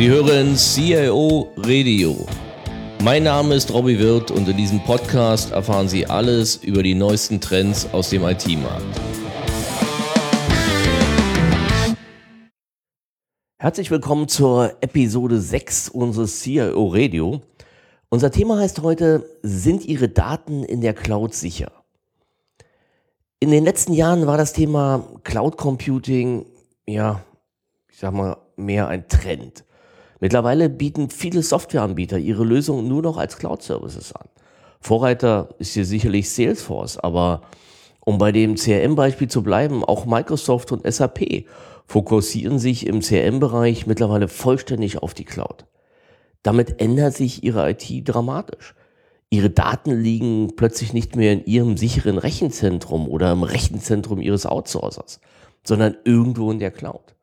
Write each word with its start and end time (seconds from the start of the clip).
Sie 0.00 0.08
hören 0.08 0.56
CIO 0.56 1.52
Radio. 1.58 2.26
Mein 3.02 3.24
Name 3.24 3.54
ist 3.54 3.70
Robbie 3.70 3.98
Wirth 3.98 4.30
und 4.30 4.48
in 4.48 4.56
diesem 4.56 4.82
Podcast 4.82 5.52
erfahren 5.52 5.90
Sie 5.90 6.06
alles 6.06 6.56
über 6.56 6.82
die 6.82 6.94
neuesten 6.94 7.38
Trends 7.38 7.86
aus 7.92 8.08
dem 8.08 8.24
IT-Markt. 8.24 8.98
Herzlich 13.58 13.90
willkommen 13.90 14.26
zur 14.26 14.72
Episode 14.80 15.38
6 15.38 15.90
unseres 15.90 16.40
CIO 16.40 16.86
Radio. 16.86 17.42
Unser 18.08 18.30
Thema 18.30 18.58
heißt 18.58 18.80
heute, 18.80 19.28
sind 19.42 19.84
Ihre 19.84 20.08
Daten 20.08 20.64
in 20.64 20.80
der 20.80 20.94
Cloud 20.94 21.34
sicher? 21.34 21.72
In 23.38 23.50
den 23.50 23.64
letzten 23.64 23.92
Jahren 23.92 24.26
war 24.26 24.38
das 24.38 24.54
Thema 24.54 25.06
Cloud 25.24 25.58
Computing, 25.58 26.46
ja, 26.86 27.22
ich 27.90 27.98
sag 27.98 28.14
mal, 28.14 28.38
mehr 28.56 28.88
ein 28.88 29.06
Trend. 29.06 29.62
Mittlerweile 30.20 30.68
bieten 30.68 31.10
viele 31.10 31.42
Softwareanbieter 31.42 32.18
ihre 32.18 32.44
Lösungen 32.44 32.86
nur 32.86 33.02
noch 33.02 33.16
als 33.16 33.38
Cloud-Services 33.38 34.12
an. 34.12 34.28
Vorreiter 34.80 35.48
ist 35.58 35.74
hier 35.74 35.84
sicherlich 35.84 36.30
Salesforce, 36.30 36.98
aber 36.98 37.42
um 38.00 38.18
bei 38.18 38.32
dem 38.32 38.56
CRM-Beispiel 38.56 39.28
zu 39.28 39.42
bleiben, 39.42 39.84
auch 39.84 40.06
Microsoft 40.06 40.72
und 40.72 40.90
SAP 40.90 41.46
fokussieren 41.86 42.58
sich 42.58 42.86
im 42.86 43.00
CRM-Bereich 43.00 43.86
mittlerweile 43.86 44.28
vollständig 44.28 45.02
auf 45.02 45.14
die 45.14 45.24
Cloud. 45.24 45.66
Damit 46.42 46.80
ändert 46.80 47.14
sich 47.14 47.44
ihre 47.44 47.68
IT 47.70 48.08
dramatisch. 48.08 48.74
Ihre 49.28 49.50
Daten 49.50 49.92
liegen 49.92 50.56
plötzlich 50.56 50.92
nicht 50.92 51.14
mehr 51.14 51.32
in 51.32 51.44
ihrem 51.44 51.76
sicheren 51.76 52.18
Rechenzentrum 52.18 53.08
oder 53.08 53.32
im 53.32 53.42
Rechenzentrum 53.42 54.20
ihres 54.20 54.46
Outsourcers, 54.46 55.20
sondern 55.62 55.96
irgendwo 56.04 56.50
in 56.50 56.58
der 56.58 56.70
Cloud. 56.70 57.14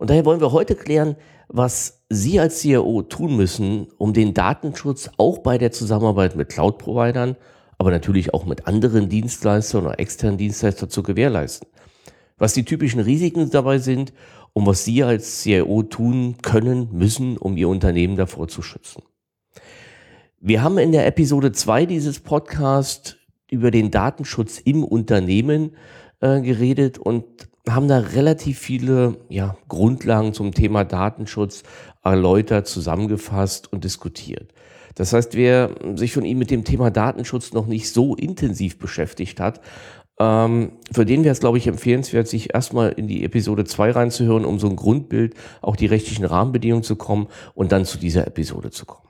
Und 0.00 0.08
daher 0.08 0.24
wollen 0.24 0.40
wir 0.40 0.50
heute 0.50 0.76
klären, 0.76 1.16
was 1.48 2.04
Sie 2.08 2.40
als 2.40 2.60
CIO 2.60 3.02
tun 3.02 3.36
müssen, 3.36 3.88
um 3.98 4.14
den 4.14 4.32
Datenschutz 4.32 5.10
auch 5.18 5.40
bei 5.40 5.58
der 5.58 5.72
Zusammenarbeit 5.72 6.36
mit 6.36 6.48
Cloud-Providern, 6.48 7.36
aber 7.76 7.90
natürlich 7.90 8.32
auch 8.32 8.46
mit 8.46 8.66
anderen 8.66 9.10
Dienstleistern 9.10 9.84
oder 9.84 10.00
externen 10.00 10.38
Dienstleistern 10.38 10.88
zu 10.88 11.02
gewährleisten. 11.02 11.68
Was 12.38 12.54
die 12.54 12.64
typischen 12.64 13.00
Risiken 13.00 13.50
dabei 13.50 13.76
sind 13.76 14.14
und 14.54 14.66
was 14.66 14.84
Sie 14.86 15.02
als 15.02 15.42
CIO 15.42 15.82
tun 15.82 16.36
können, 16.40 16.88
müssen, 16.92 17.36
um 17.36 17.58
Ihr 17.58 17.68
Unternehmen 17.68 18.16
davor 18.16 18.48
zu 18.48 18.62
schützen. 18.62 19.02
Wir 20.40 20.62
haben 20.62 20.78
in 20.78 20.92
der 20.92 21.06
Episode 21.06 21.52
2 21.52 21.84
dieses 21.84 22.20
Podcasts 22.20 23.18
über 23.50 23.70
den 23.70 23.90
Datenschutz 23.90 24.60
im 24.60 24.82
Unternehmen 24.82 25.76
äh, 26.20 26.40
geredet 26.40 26.96
und 26.96 27.49
haben 27.68 27.88
da 27.88 27.98
relativ 27.98 28.58
viele 28.58 29.18
ja, 29.28 29.56
Grundlagen 29.68 30.32
zum 30.32 30.52
Thema 30.52 30.84
Datenschutz 30.84 31.62
erläutert, 32.02 32.66
zusammengefasst 32.66 33.72
und 33.72 33.84
diskutiert. 33.84 34.52
Das 34.94 35.12
heißt, 35.12 35.34
wer 35.34 35.70
sich 35.94 36.12
von 36.12 36.24
ihm 36.24 36.38
mit 36.38 36.50
dem 36.50 36.64
Thema 36.64 36.90
Datenschutz 36.90 37.52
noch 37.52 37.66
nicht 37.66 37.92
so 37.92 38.16
intensiv 38.16 38.78
beschäftigt 38.78 39.40
hat, 39.40 39.60
ähm, 40.18 40.72
für 40.92 41.06
den 41.06 41.24
wäre 41.24 41.32
es, 41.32 41.40
glaube 41.40 41.58
ich, 41.58 41.66
empfehlenswert, 41.66 42.28
sich 42.28 42.54
erstmal 42.54 42.90
in 42.90 43.08
die 43.08 43.24
Episode 43.24 43.64
2 43.64 43.92
reinzuhören, 43.92 44.44
um 44.44 44.58
so 44.58 44.68
ein 44.68 44.76
Grundbild, 44.76 45.34
auch 45.62 45.76
die 45.76 45.86
rechtlichen 45.86 46.26
Rahmenbedingungen 46.26 46.82
zu 46.82 46.96
kommen 46.96 47.28
und 47.54 47.72
dann 47.72 47.86
zu 47.86 47.96
dieser 47.96 48.26
Episode 48.26 48.70
zu 48.70 48.84
kommen. 48.84 49.08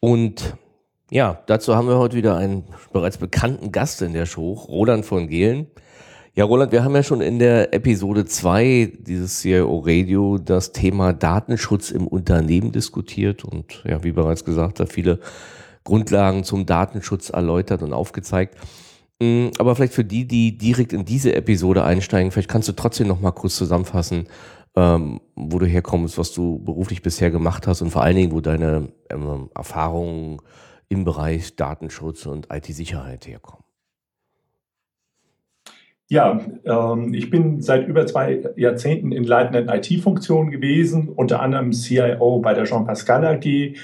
Und 0.00 0.56
ja, 1.10 1.42
dazu 1.46 1.76
haben 1.76 1.88
wir 1.88 1.96
heute 1.96 2.16
wieder 2.16 2.36
einen 2.36 2.64
bereits 2.92 3.16
bekannten 3.16 3.72
Gast 3.72 4.02
in 4.02 4.12
der 4.12 4.26
Show, 4.26 4.52
Roland 4.52 5.06
von 5.06 5.28
Gehlen. 5.28 5.68
Ja, 6.34 6.46
Roland, 6.46 6.72
wir 6.72 6.82
haben 6.82 6.94
ja 6.94 7.02
schon 7.02 7.20
in 7.20 7.38
der 7.38 7.74
Episode 7.74 8.24
2 8.24 8.92
dieses 9.00 9.40
CIO 9.40 9.80
Radio 9.84 10.38
das 10.38 10.72
Thema 10.72 11.12
Datenschutz 11.12 11.90
im 11.90 12.06
Unternehmen 12.06 12.72
diskutiert 12.72 13.44
und 13.44 13.84
ja, 13.84 14.02
wie 14.02 14.12
bereits 14.12 14.42
gesagt, 14.42 14.80
da 14.80 14.86
viele 14.86 15.18
Grundlagen 15.84 16.42
zum 16.42 16.64
Datenschutz 16.64 17.28
erläutert 17.28 17.82
und 17.82 17.92
aufgezeigt. 17.92 18.56
Mm, 19.20 19.48
aber 19.58 19.76
vielleicht 19.76 19.92
für 19.92 20.06
die, 20.06 20.26
die 20.26 20.56
direkt 20.56 20.94
in 20.94 21.04
diese 21.04 21.34
Episode 21.34 21.84
einsteigen, 21.84 22.30
vielleicht 22.30 22.48
kannst 22.48 22.68
du 22.68 22.72
trotzdem 22.72 23.08
noch 23.08 23.20
mal 23.20 23.32
kurz 23.32 23.56
zusammenfassen, 23.56 24.26
ähm, 24.74 25.20
wo 25.36 25.58
du 25.58 25.66
herkommst, 25.66 26.16
was 26.16 26.32
du 26.32 26.60
beruflich 26.60 27.02
bisher 27.02 27.30
gemacht 27.30 27.66
hast 27.66 27.82
und 27.82 27.90
vor 27.90 28.04
allen 28.04 28.16
Dingen, 28.16 28.32
wo 28.32 28.40
deine 28.40 28.88
ähm, 29.10 29.50
Erfahrungen 29.54 30.38
im 30.88 31.04
Bereich 31.04 31.56
Datenschutz 31.56 32.24
und 32.24 32.48
IT-Sicherheit 32.50 33.26
herkommen. 33.26 33.61
Ja, 36.12 36.38
ähm, 36.66 37.14
ich 37.14 37.30
bin 37.30 37.62
seit 37.62 37.88
über 37.88 38.04
zwei 38.04 38.42
Jahrzehnten 38.56 39.12
in 39.12 39.24
leitenden 39.24 39.70
IT-Funktionen 39.70 40.50
gewesen, 40.50 41.08
unter 41.08 41.40
anderem 41.40 41.72
CIO 41.72 42.38
bei 42.40 42.52
der 42.52 42.64
Jean 42.64 42.84
Pascal 42.84 43.24
AG 43.24 43.46
äh, 43.46 43.74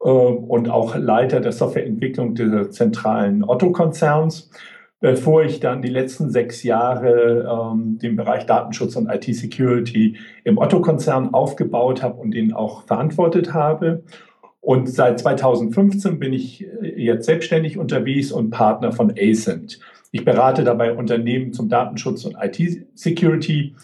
und 0.00 0.70
auch 0.70 0.94
Leiter 0.94 1.40
der 1.40 1.50
Softwareentwicklung 1.50 2.36
des 2.36 2.70
zentralen 2.70 3.42
Otto-Konzerns, 3.42 4.52
bevor 5.00 5.42
ich 5.42 5.58
dann 5.58 5.82
die 5.82 5.88
letzten 5.88 6.30
sechs 6.30 6.62
Jahre 6.62 7.72
ähm, 7.72 7.98
den 8.00 8.14
Bereich 8.14 8.46
Datenschutz 8.46 8.94
und 8.94 9.10
IT-Security 9.10 10.18
im 10.44 10.58
Otto-Konzern 10.58 11.34
aufgebaut 11.34 12.00
habe 12.00 12.20
und 12.20 12.30
den 12.30 12.52
auch 12.52 12.84
verantwortet 12.84 13.54
habe. 13.54 14.04
Und 14.60 14.88
seit 14.88 15.18
2015 15.18 16.20
bin 16.20 16.32
ich 16.32 16.64
jetzt 16.94 17.26
selbstständig 17.26 17.76
unterwegs 17.76 18.30
und 18.30 18.50
Partner 18.50 18.92
von 18.92 19.12
ASINT. 19.18 19.80
Ich 20.12 20.24
berate 20.24 20.62
dabei 20.62 20.94
Unternehmen 20.94 21.52
zum 21.52 21.68
Datenschutz 21.68 22.24
und 22.24 22.36
IT-Security 22.38 23.74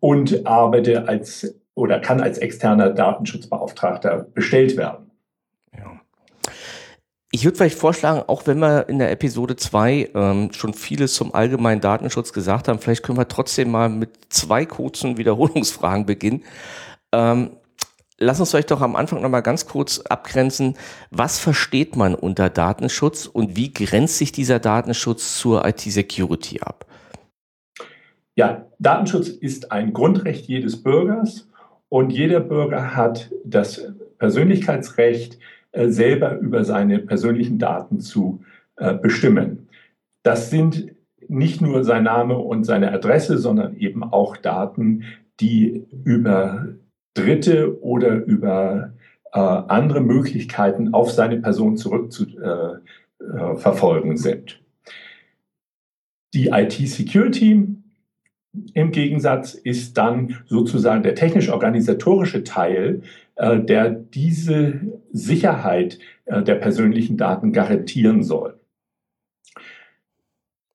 und 0.00 0.46
arbeite 0.46 1.08
als 1.08 1.54
oder 1.74 1.98
kann 1.98 2.20
als 2.20 2.38
externer 2.38 2.90
Datenschutzbeauftragter 2.90 4.26
bestellt 4.32 4.76
werden. 4.76 5.10
Ja. 5.76 6.00
Ich 7.32 7.44
würde 7.44 7.56
vielleicht 7.56 7.78
vorschlagen, 7.78 8.22
auch 8.28 8.46
wenn 8.46 8.58
wir 8.58 8.88
in 8.88 8.98
der 8.98 9.10
Episode 9.10 9.56
2 9.56 10.10
ähm, 10.14 10.52
schon 10.52 10.74
vieles 10.74 11.14
zum 11.14 11.34
allgemeinen 11.34 11.80
Datenschutz 11.80 12.32
gesagt 12.32 12.68
haben, 12.68 12.78
vielleicht 12.78 13.02
können 13.02 13.18
wir 13.18 13.26
trotzdem 13.26 13.70
mal 13.70 13.88
mit 13.88 14.10
zwei 14.28 14.66
kurzen 14.66 15.16
Wiederholungsfragen 15.16 16.06
beginnen. 16.06 16.44
Ähm, 17.12 17.56
lass 18.22 18.40
uns 18.40 18.50
vielleicht 18.50 18.70
doch 18.70 18.80
am 18.80 18.96
Anfang 18.96 19.20
nochmal 19.20 19.42
ganz 19.42 19.66
kurz 19.66 20.00
abgrenzen. 20.00 20.74
Was 21.10 21.38
versteht 21.38 21.96
man 21.96 22.14
unter 22.14 22.48
Datenschutz 22.48 23.26
und 23.26 23.56
wie 23.56 23.72
grenzt 23.72 24.18
sich 24.18 24.32
dieser 24.32 24.58
Datenschutz 24.58 25.38
zur 25.38 25.66
IT-Security 25.66 26.60
ab? 26.60 26.86
Ja, 28.34 28.66
Datenschutz 28.78 29.28
ist 29.28 29.72
ein 29.72 29.92
Grundrecht 29.92 30.46
jedes 30.46 30.82
Bürgers 30.82 31.48
und 31.88 32.10
jeder 32.10 32.40
Bürger 32.40 32.96
hat 32.96 33.30
das 33.44 33.92
Persönlichkeitsrecht, 34.18 35.38
äh, 35.72 35.88
selber 35.88 36.38
über 36.38 36.64
seine 36.64 36.98
persönlichen 36.98 37.58
Daten 37.58 38.00
zu 38.00 38.42
äh, 38.76 38.94
bestimmen. 38.94 39.68
Das 40.22 40.50
sind 40.50 40.94
nicht 41.28 41.60
nur 41.60 41.84
sein 41.84 42.04
Name 42.04 42.38
und 42.38 42.64
seine 42.64 42.92
Adresse, 42.92 43.38
sondern 43.38 43.76
eben 43.76 44.02
auch 44.02 44.36
Daten, 44.36 45.04
die 45.40 45.84
über 46.04 46.68
Dritte 47.14 47.82
oder 47.82 48.24
über 48.24 48.92
äh, 49.32 49.38
andere 49.38 50.00
Möglichkeiten 50.00 50.94
auf 50.94 51.10
seine 51.10 51.38
Person 51.38 51.76
zurückzuverfolgen 51.76 54.10
äh, 54.10 54.14
äh, 54.14 54.18
sind. 54.18 54.62
Die 56.34 56.48
IT-Security 56.48 57.68
im 58.74 58.90
Gegensatz 58.90 59.54
ist 59.54 59.96
dann 59.96 60.36
sozusagen 60.46 61.02
der 61.02 61.14
technisch-organisatorische 61.14 62.44
Teil, 62.44 63.02
äh, 63.36 63.60
der 63.60 63.90
diese 63.90 64.80
Sicherheit 65.12 65.98
äh, 66.26 66.42
der 66.42 66.56
persönlichen 66.56 67.16
Daten 67.16 67.52
garantieren 67.52 68.22
soll. 68.22 68.58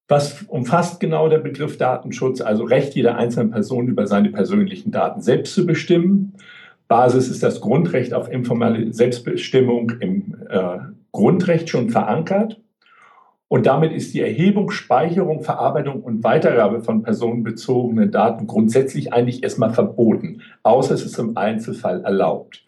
Was 0.08 0.44
umfasst 0.44 1.00
genau 1.02 1.28
der 1.28 1.40
Begriff 1.40 1.78
Datenschutz? 1.78 2.40
Also 2.40 2.64
Recht 2.64 2.96
jeder 2.96 3.18
einzelnen 3.18 3.52
Person 3.52 3.88
über 3.88 4.08
seine 4.08 4.30
persönlichen 4.30 4.92
Daten 4.92 5.22
selbst 5.22 5.54
zu 5.54 5.66
bestimmen. 5.66 6.34
Basis 6.88 7.28
ist 7.28 7.44
das 7.44 7.60
Grundrecht 7.60 8.14
auf 8.14 8.32
informelle 8.32 8.94
Selbstbestimmung 8.94 9.92
im 10.00 10.38
äh, 10.50 10.78
Grundrecht 11.12 11.70
schon 11.70 11.90
verankert. 11.90 12.62
Und 13.50 13.66
damit 13.66 13.94
ist 13.94 14.14
die 14.14 14.22
Erhebung, 14.22 14.72
Speicherung, 14.72 15.42
Verarbeitung 15.42 16.02
und 16.02 16.24
Weitergabe 16.24 16.82
von 16.82 17.04
personenbezogenen 17.04 18.12
Daten 18.12 18.48
grundsätzlich 18.48 19.14
eigentlich 19.14 19.44
erstmal 19.44 19.74
verboten, 19.74 20.42
außer 20.64 20.94
es 20.94 21.06
ist 21.06 21.18
im 21.18 21.38
Einzelfall 21.38 22.04
erlaubt. 22.04 22.66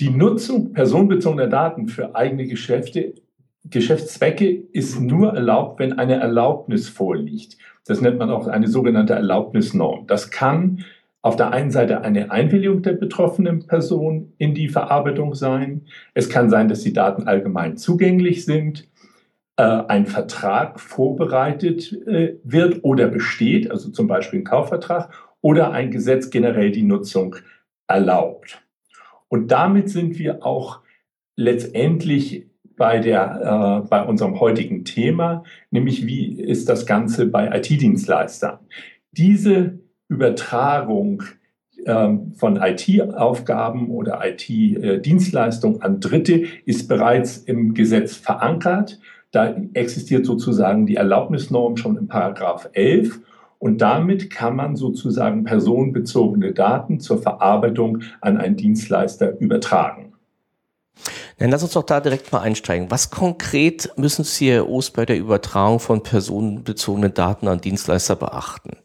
Die 0.00 0.10
Nutzung 0.10 0.72
personenbezogener 0.72 1.48
Daten 1.48 1.88
für 1.88 2.14
eigene 2.14 2.46
Geschäfte 2.46 3.14
Geschäftszwecke 3.70 4.48
ist 4.72 5.00
nur 5.00 5.34
erlaubt, 5.34 5.78
wenn 5.78 5.92
eine 5.94 6.16
Erlaubnis 6.16 6.88
vorliegt. 6.88 7.56
Das 7.84 8.00
nennt 8.00 8.18
man 8.18 8.30
auch 8.30 8.46
eine 8.46 8.68
sogenannte 8.68 9.14
Erlaubnisnorm. 9.14 10.06
Das 10.06 10.30
kann 10.30 10.84
auf 11.22 11.36
der 11.36 11.52
einen 11.52 11.70
Seite 11.70 12.02
eine 12.02 12.30
Einwilligung 12.30 12.82
der 12.82 12.92
betroffenen 12.92 13.66
Person 13.66 14.32
in 14.38 14.54
die 14.54 14.68
Verarbeitung 14.68 15.34
sein. 15.34 15.86
Es 16.14 16.28
kann 16.28 16.50
sein, 16.50 16.68
dass 16.68 16.82
die 16.82 16.92
Daten 16.92 17.26
allgemein 17.26 17.76
zugänglich 17.76 18.44
sind, 18.44 18.88
äh, 19.56 19.62
ein 19.62 20.06
Vertrag 20.06 20.78
vorbereitet 20.78 21.92
äh, 22.06 22.36
wird 22.44 22.84
oder 22.84 23.08
besteht, 23.08 23.70
also 23.70 23.90
zum 23.90 24.06
Beispiel 24.06 24.40
ein 24.40 24.44
Kaufvertrag, 24.44 25.10
oder 25.40 25.72
ein 25.72 25.90
Gesetz 25.90 26.30
generell 26.30 26.70
die 26.70 26.82
Nutzung 26.82 27.36
erlaubt. 27.88 28.62
Und 29.28 29.50
damit 29.50 29.88
sind 29.88 30.18
wir 30.18 30.44
auch 30.44 30.80
letztendlich 31.36 32.46
bei, 32.76 32.98
der, 32.98 33.82
äh, 33.84 33.88
bei 33.88 34.04
unserem 34.04 34.40
heutigen 34.40 34.84
Thema, 34.84 35.44
nämlich 35.70 36.06
wie 36.06 36.40
ist 36.40 36.68
das 36.68 36.86
Ganze 36.86 37.26
bei 37.26 37.48
IT-Dienstleistern. 37.56 38.58
Diese 39.12 39.78
Übertragung 40.08 41.22
ähm, 41.86 42.32
von 42.34 42.56
IT-Aufgaben 42.56 43.90
oder 43.90 44.20
IT-Dienstleistungen 44.24 45.82
an 45.82 46.00
Dritte 46.00 46.44
ist 46.64 46.88
bereits 46.88 47.38
im 47.38 47.74
Gesetz 47.74 48.16
verankert. 48.16 49.00
Da 49.32 49.54
existiert 49.74 50.26
sozusagen 50.26 50.86
die 50.86 50.96
Erlaubnisnorm 50.96 51.76
schon 51.76 51.96
im 51.96 52.08
Paragraph 52.08 52.68
11 52.72 53.20
und 53.58 53.80
damit 53.80 54.30
kann 54.30 54.56
man 54.56 54.76
sozusagen 54.76 55.44
personenbezogene 55.44 56.52
Daten 56.52 57.00
zur 57.00 57.22
Verarbeitung 57.22 58.02
an 58.20 58.36
einen 58.36 58.56
Dienstleister 58.56 59.38
übertragen. 59.38 60.12
Dann 61.38 61.50
lass 61.50 61.62
uns 61.62 61.72
doch 61.72 61.82
da 61.82 62.00
direkt 62.00 62.32
mal 62.32 62.40
einsteigen. 62.40 62.90
Was 62.90 63.10
konkret 63.10 63.90
müssen 63.96 64.24
CIOs 64.24 64.90
bei 64.90 65.04
der 65.04 65.18
Übertragung 65.18 65.80
von 65.80 66.02
personenbezogenen 66.02 67.12
Daten 67.12 67.46
an 67.48 67.60
Dienstleister 67.60 68.16
beachten? 68.16 68.76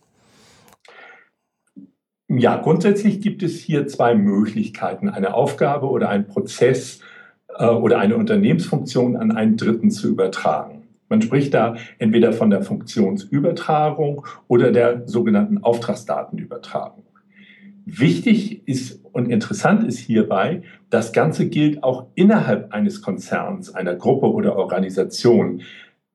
Ja, 2.28 2.58
grundsätzlich 2.58 3.22
gibt 3.22 3.44
es 3.44 3.60
hier 3.60 3.88
zwei 3.88 4.16
Möglichkeiten, 4.16 5.10
eine 5.10 5.34
Aufgabe 5.34 5.90
oder 5.90 6.10
einen 6.10 6.28
Prozess 6.28 7.00
äh, 7.58 7.66
oder 7.66 8.00
eine 8.00 8.16
Unternehmensfunktion 8.16 9.18
an 9.18 9.32
einen 9.32 9.58
Dritten 9.58 9.92
zu 9.92 10.10
übertragen. 10.10 10.84
Man 11.10 11.22
spricht 11.22 11.54
da 11.54 11.76
entweder 12.00 12.32
von 12.32 12.50
der 12.50 12.64
Funktionsübertragung 12.64 14.26
oder 14.48 14.72
der 14.72 15.08
sogenannten 15.08 15.58
Auftragsdatenübertragung. 15.58 17.04
Wichtig 17.86 18.66
ist 18.66 19.01
und 19.14 19.30
interessant 19.30 19.84
ist 19.88 20.00
hierbei, 20.00 20.64
das 20.90 21.14
Ganze 21.14 21.50
gilt 21.50 21.84
auch 21.84 22.08
innerhalb 22.16 22.74
eines 22.74 23.02
Konzerns, 23.02 23.74
einer 23.74 23.96
Gruppe 23.96 24.32
oder 24.32 24.56
Organisation. 24.56 25.62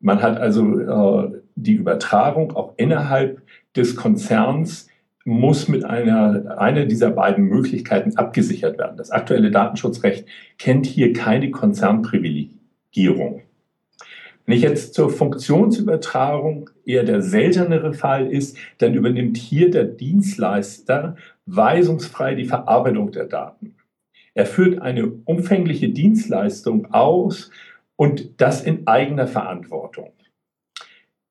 Man 0.00 0.22
hat 0.22 0.38
also 0.38 0.78
äh, 0.78 1.40
die 1.54 1.74
Übertragung 1.74 2.54
auch 2.54 2.74
innerhalb 2.76 3.42
des 3.74 3.96
Konzerns 3.96 4.88
muss 5.24 5.66
mit 5.66 5.84
einer, 5.84 6.56
einer 6.58 6.86
dieser 6.86 7.10
beiden 7.10 7.46
Möglichkeiten 7.46 8.16
abgesichert 8.16 8.78
werden. 8.78 8.96
Das 8.96 9.10
aktuelle 9.10 9.50
Datenschutzrecht 9.50 10.24
kennt 10.56 10.86
hier 10.86 11.12
keine 11.12 11.50
Konzernprivilegierung. 11.50 13.42
Wenn 14.46 14.56
ich 14.56 14.62
jetzt 14.62 14.94
zur 14.94 15.10
Funktionsübertragung 15.10 16.70
eher 16.84 17.02
der 17.02 17.20
seltenere 17.20 17.92
Fall 17.92 18.32
ist, 18.32 18.56
dann 18.78 18.94
übernimmt 18.94 19.36
hier 19.36 19.68
der 19.68 19.84
Dienstleister 19.84 21.16
weisungsfrei 21.46 22.34
die 22.34 22.44
Verarbeitung 22.44 23.12
der 23.12 23.24
Daten. 23.24 23.76
Er 24.34 24.46
führt 24.46 24.82
eine 24.82 25.06
umfängliche 25.24 25.88
Dienstleistung 25.88 26.92
aus 26.92 27.50
und 27.96 28.40
das 28.40 28.62
in 28.62 28.86
eigener 28.86 29.26
Verantwortung. 29.26 30.12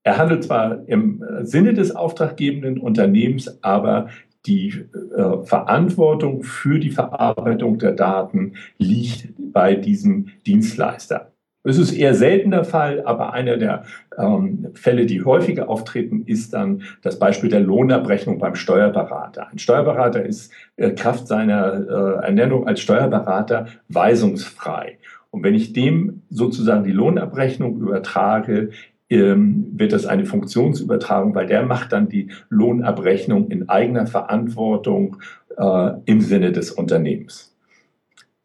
Er 0.04 0.18
handelt 0.18 0.44
zwar 0.44 0.88
im 0.88 1.24
äh, 1.24 1.46
Sinne 1.46 1.74
des 1.74 1.96
auftraggebenden 1.96 2.80
Unternehmens, 2.80 3.64
aber 3.64 4.10
die 4.46 4.70
äh, 4.70 5.44
Verantwortung 5.44 6.44
für 6.44 6.80
die 6.80 6.92
Verarbeitung 6.92 7.80
der 7.80 7.94
Daten 7.94 8.54
liegt 8.78 9.34
bei 9.38 9.76
diesem 9.76 10.28
Dienstleister. 10.46 11.35
Es 11.66 11.80
ist 11.80 11.94
eher 11.94 12.14
selten 12.14 12.52
der 12.52 12.64
Fall, 12.64 13.02
aber 13.06 13.34
einer 13.34 13.58
der 13.58 13.84
ähm, 14.18 14.68
Fälle, 14.76 15.08
die 15.08 15.24
häufiger 15.24 15.68
auftreten, 15.68 16.22
ist 16.28 16.54
dann 16.54 16.84
das 17.02 17.18
Beispiel 17.18 17.50
der 17.50 17.62
Lohnabrechnung 17.62 18.38
beim 18.38 18.54
Steuerberater. 18.54 19.48
Ein 19.52 19.58
Steuerberater 19.58 20.24
ist 20.24 20.52
äh, 20.78 20.92
Kraft 20.92 21.28
seiner 21.28 21.74
äh, 21.74 22.26
Ernennung 22.26 22.68
als 22.68 22.82
Steuerberater 22.82 23.66
weisungsfrei. 23.90 25.00
Und 25.32 25.44
wenn 25.44 25.56
ich 25.56 25.74
dem 25.74 26.22
sozusagen 26.30 26.84
die 26.84 26.92
Lohnabrechnung 26.92 27.80
übertrage, 27.80 28.70
ähm, 29.10 29.72
wird 29.72 29.92
das 29.92 30.06
eine 30.06 30.26
Funktionsübertragung, 30.26 31.34
weil 31.34 31.48
der 31.48 31.64
macht 31.64 31.94
dann 31.94 32.10
die 32.10 32.30
Lohnabrechnung 32.50 33.50
in 33.50 33.70
eigener 33.70 34.06
Verantwortung 34.06 35.18
äh, 35.58 35.92
im 36.06 36.22
Sinne 36.22 36.52
des 36.52 36.72
Unternehmens. 36.72 37.55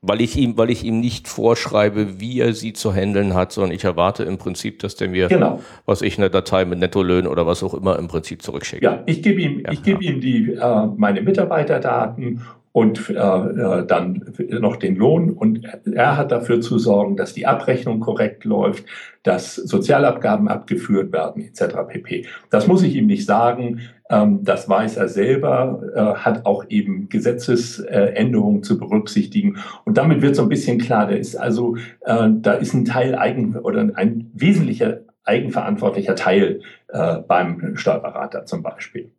Weil 0.03 0.23
ich, 0.23 0.37
ihm, 0.39 0.57
weil 0.57 0.71
ich 0.71 0.83
ihm 0.83 0.99
nicht 0.99 1.29
vorschreibe, 1.29 2.21
wie 2.21 2.41
er 2.41 2.55
sie 2.55 2.73
zu 2.73 2.95
handeln 2.95 3.35
hat, 3.35 3.53
sondern 3.53 3.73
ich 3.73 3.85
erwarte 3.85 4.25
im 4.25 4.39
Prinzip, 4.39 4.79
dass 4.79 4.97
der 4.97 5.09
mir, 5.09 5.29
genau. 5.29 5.61
was 5.85 6.01
ich 6.01 6.17
eine 6.17 6.31
Datei 6.31 6.65
mit 6.65 6.79
Nettolöhnen 6.79 7.27
oder 7.27 7.47
was 7.47 7.63
auch 7.63 7.75
immer 7.75 7.99
im 7.99 8.09
Prinzip 8.09 8.41
zurückschickt. 8.41 8.83
Ja, 8.83 9.03
ich 9.05 9.23
gebe 9.23 9.43
ihm, 9.43 9.61
ja, 9.61 9.73
ich 9.73 9.83
gebe 9.83 10.03
ja. 10.03 10.11
ihm 10.11 10.21
die, 10.23 10.55
äh, 10.55 10.87
meine 10.97 11.21
Mitarbeiterdaten 11.21 12.41
und 12.73 13.11
äh, 13.11 13.13
äh, 13.13 13.87
dann 13.87 14.33
noch 14.49 14.77
den 14.77 14.97
Lohn. 14.97 15.31
Und 15.31 15.67
er 15.85 16.17
hat 16.17 16.33
dafür 16.33 16.61
zu 16.61 16.79
sorgen, 16.79 17.17
dass 17.17 17.35
die 17.35 17.47
Abrechnung 17.47 18.01
korrekt 18.01 18.45
läuft, 18.45 18.85
dass 19.23 19.57
Sozialabgaben 19.57 20.49
abgeführt 20.49 21.13
werden, 21.13 21.43
etc. 21.43 21.77
pp. 21.89 22.27
Das 22.49 22.67
muss 22.69 22.83
ich 22.83 22.95
ihm 22.95 23.07
nicht 23.07 23.27
sagen. 23.27 23.81
Ähm, 24.11 24.41
das 24.43 24.69
weiß 24.69 24.97
er 24.97 25.09
selber, 25.09 25.83
äh, 25.95 26.01
hat 26.21 26.45
auch 26.45 26.65
eben 26.69 27.09
Gesetzesänderungen 27.09 28.63
zu 28.63 28.79
berücksichtigen. 28.79 29.59
Und 29.85 29.97
damit 29.97 30.21
wird 30.21 30.37
so 30.37 30.43
ein 30.43 30.49
bisschen 30.49 30.79
klar, 30.79 31.07
da 31.07 31.15
ist 31.15 31.37
also, 31.37 31.77
äh, 32.01 32.29
da 32.31 32.53
ist 32.55 32.75
ein 32.75 32.85
Teil 32.85 33.15
eigen 33.15 33.57
oder 33.57 33.89
ein 33.95 34.31
wesentlicher 34.35 35.01
eigenverantwortlicher 35.25 36.17
Teil 36.17 36.61
äh, 36.89 37.19
beim 37.19 37.77
Steuerberater 37.77 38.47
zum 38.47 38.63
Beispiel. 38.63 39.13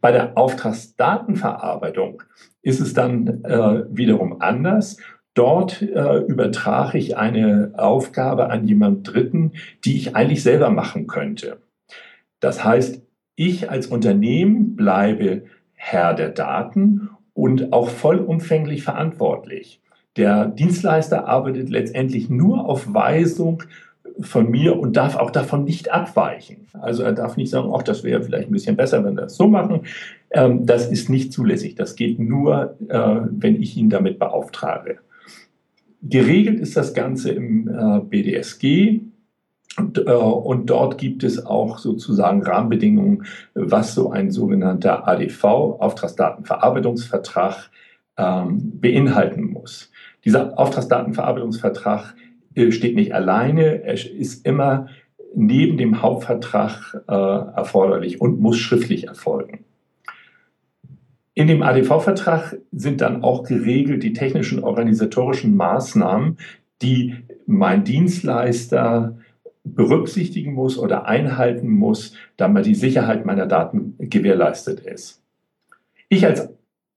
Bei 0.00 0.10
der 0.12 0.38
Auftragsdatenverarbeitung 0.38 2.22
ist 2.62 2.80
es 2.80 2.94
dann 2.94 3.42
wiederum 3.90 4.40
anders. 4.40 4.96
Dort 5.34 5.82
äh, 5.82 6.18
übertrage 6.26 6.98
ich 6.98 7.16
eine 7.16 7.72
Aufgabe 7.76 8.50
an 8.50 8.66
jemand 8.66 9.12
Dritten, 9.12 9.52
die 9.84 9.96
ich 9.96 10.16
eigentlich 10.16 10.42
selber 10.42 10.70
machen 10.70 11.06
könnte. 11.06 11.58
Das 12.40 12.64
heißt, 12.64 13.02
ich 13.38 13.70
als 13.70 13.86
Unternehmen 13.86 14.74
bleibe 14.74 15.44
Herr 15.74 16.12
der 16.12 16.30
Daten 16.30 17.10
und 17.34 17.72
auch 17.72 17.88
vollumfänglich 17.88 18.82
verantwortlich. 18.82 19.80
Der 20.16 20.46
Dienstleister 20.46 21.28
arbeitet 21.28 21.70
letztendlich 21.70 22.28
nur 22.28 22.68
auf 22.68 22.92
Weisung 22.92 23.62
von 24.18 24.50
mir 24.50 24.76
und 24.76 24.96
darf 24.96 25.14
auch 25.14 25.30
davon 25.30 25.62
nicht 25.62 25.92
abweichen. 25.92 26.66
Also 26.72 27.04
er 27.04 27.12
darf 27.12 27.36
nicht 27.36 27.50
sagen, 27.50 27.70
ach, 27.72 27.84
das 27.84 28.02
wäre 28.02 28.24
vielleicht 28.24 28.48
ein 28.48 28.52
bisschen 28.52 28.74
besser, 28.74 29.04
wenn 29.04 29.14
wir 29.14 29.22
das 29.22 29.36
so 29.36 29.46
machen. 29.46 29.82
Ähm, 30.30 30.66
das 30.66 30.90
ist 30.90 31.08
nicht 31.08 31.32
zulässig. 31.32 31.76
Das 31.76 31.94
geht 31.94 32.18
nur, 32.18 32.76
äh, 32.88 33.20
wenn 33.30 33.62
ich 33.62 33.76
ihn 33.76 33.88
damit 33.88 34.18
beauftrage. 34.18 34.98
Geregelt 36.02 36.58
ist 36.58 36.76
das 36.76 36.92
Ganze 36.92 37.30
im 37.30 37.68
äh, 37.68 38.00
BDSG. 38.00 39.00
Und, 39.78 39.98
äh, 39.98 40.10
und, 40.10 40.70
dort 40.70 40.98
gibt 40.98 41.22
es 41.22 41.46
auch 41.46 41.78
sozusagen 41.78 42.42
Rahmenbedingungen, 42.42 43.24
was 43.54 43.94
so 43.94 44.10
ein 44.10 44.30
sogenannter 44.30 45.06
ADV, 45.06 45.44
Auftragsdatenverarbeitungsvertrag, 45.44 47.70
ähm, 48.16 48.80
beinhalten 48.80 49.44
muss. 49.44 49.92
Dieser 50.24 50.58
Auftragsdatenverarbeitungsvertrag 50.58 52.14
äh, 52.54 52.72
steht 52.72 52.96
nicht 52.96 53.14
alleine, 53.14 53.84
er 53.84 53.94
ist 53.94 54.44
immer 54.44 54.88
neben 55.34 55.78
dem 55.78 56.02
Hauptvertrag 56.02 57.04
äh, 57.06 57.12
erforderlich 57.12 58.20
und 58.20 58.40
muss 58.40 58.58
schriftlich 58.58 59.06
erfolgen. 59.06 59.64
In 61.34 61.46
dem 61.46 61.62
ADV-Vertrag 61.62 62.56
sind 62.72 63.00
dann 63.00 63.22
auch 63.22 63.44
geregelt 63.44 64.02
die 64.02 64.12
technischen 64.12 64.64
organisatorischen 64.64 65.56
Maßnahmen, 65.56 66.38
die 66.82 67.14
mein 67.46 67.84
Dienstleister 67.84 69.14
berücksichtigen 69.64 70.54
muss 70.54 70.78
oder 70.78 71.06
einhalten 71.06 71.68
muss, 71.68 72.14
damit 72.36 72.66
die 72.66 72.74
Sicherheit 72.74 73.26
meiner 73.26 73.46
Daten 73.46 73.94
gewährleistet 73.98 74.80
ist. 74.80 75.22
Ich 76.08 76.24
als 76.24 76.48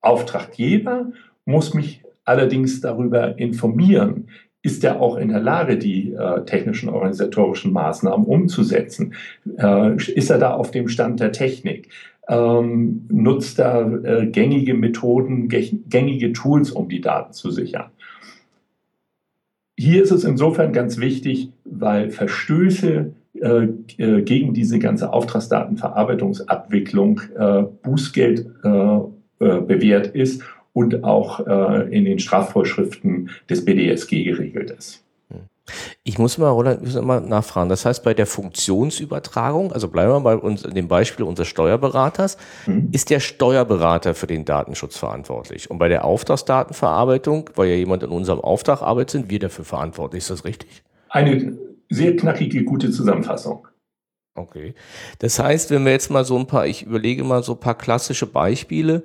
Auftraggeber 0.02 1.12
muss 1.46 1.74
mich 1.74 2.04
allerdings 2.24 2.82
darüber 2.82 3.38
informieren, 3.38 4.28
ist 4.64 4.84
er 4.84 5.02
auch 5.02 5.18
in 5.18 5.30
der 5.30 5.40
Lage, 5.40 5.78
die 5.78 6.14
äh, 6.14 6.46
technischen 6.46 6.90
organisatorischen 6.90 7.74
Maßnahmen 7.74 8.26
umzusetzen? 8.26 9.16
Äh, 9.58 9.96
ist 9.96 10.30
er 10.30 10.38
da 10.38 10.54
auf 10.54 10.72
dem 10.72 10.88
Stand 10.88 11.20
der 11.20 11.32
Technik? 11.32 11.90
Ähm, 12.28 13.08
nutzt 13.10 13.60
er 13.60 14.04
äh, 14.04 14.28
gängige 14.28 14.76
Methoden, 14.76 15.50
gängige 15.50 16.34
Tools, 16.34 16.72
um 16.72 16.90
die 16.90 17.02
Daten 17.02 17.34
zu 17.34 17.50
sichern? 17.50 17.90
Hier 19.78 20.04
ist 20.04 20.12
es 20.12 20.24
insofern 20.24 20.72
ganz 20.74 21.00
wichtig, 21.00 21.50
weil 21.64 22.12
Verstöße 22.12 23.14
äh, 23.34 23.68
äh, 23.98 24.22
gegen 24.22 24.54
diese 24.54 24.78
ganze 24.80 25.12
Auftragsdatenverarbeitungsabwicklung 25.14 27.22
äh, 27.38 27.64
Bußgeld 27.84 28.48
bewährt 29.40 30.08
ist 30.08 30.44
und 30.74 31.04
auch 31.04 31.46
äh, 31.46 31.96
in 31.96 32.06
den 32.06 32.20
Strafvorschriften 32.20 33.30
des 33.50 33.66
BDSG 33.66 34.24
geregelt 34.24 34.72
ist. 34.72 35.04
Ich 36.04 36.18
muss 36.18 36.38
mal, 36.38 36.50
Roland, 36.50 36.84
muss 36.84 37.00
mal 37.02 37.22
nachfragen. 37.22 37.70
Das 37.70 37.86
heißt, 37.86 38.04
bei 38.04 38.14
der 38.14 38.26
Funktionsübertragung, 38.26 39.72
also 39.72 39.88
bleiben 39.88 40.12
wir 40.12 40.20
bei 40.22 40.36
uns 40.36 40.64
in 40.64 40.74
dem 40.74 40.88
Beispiel 40.88 41.26
unseres 41.26 41.48
Steuerberaters, 41.48 42.38
mhm. 42.66 42.90
ist 42.92 43.10
der 43.10 43.20
Steuerberater 43.20 44.14
für 44.14 44.28
den 44.28 44.46
Datenschutz 44.46 44.98
verantwortlich. 44.98 45.70
Und 45.70 45.78
bei 45.78 45.88
der 45.88 46.06
Auftragsdatenverarbeitung, 46.06 47.50
weil 47.56 47.70
ja 47.70 47.76
jemand 47.76 48.04
in 48.04 48.10
unserem 48.10 48.42
Auftrag 48.42 48.82
arbeitet, 48.82 49.12
sind 49.12 49.30
wir 49.30 49.40
dafür 49.40 49.66
verantwortlich. 49.66 50.24
Ist 50.24 50.30
das 50.30 50.46
richtig? 50.46 50.84
Eine 51.10 51.58
sehr 51.90 52.16
knackige, 52.16 52.64
gute 52.64 52.90
Zusammenfassung. 52.90 53.68
Okay. 54.34 54.76
Das 55.20 55.40
heißt, 55.40 55.72
wenn 55.72 55.84
wir 55.84 55.92
jetzt 55.92 56.10
mal 56.10 56.24
so 56.24 56.38
ein 56.38 56.48
paar, 56.48 56.66
ich 56.66 56.84
überlege 56.84 57.24
mal 57.24 57.44
so 57.44 57.54
ein 57.54 57.60
paar 57.60 57.78
klassische 57.78 58.26
Beispiele, 58.26 59.04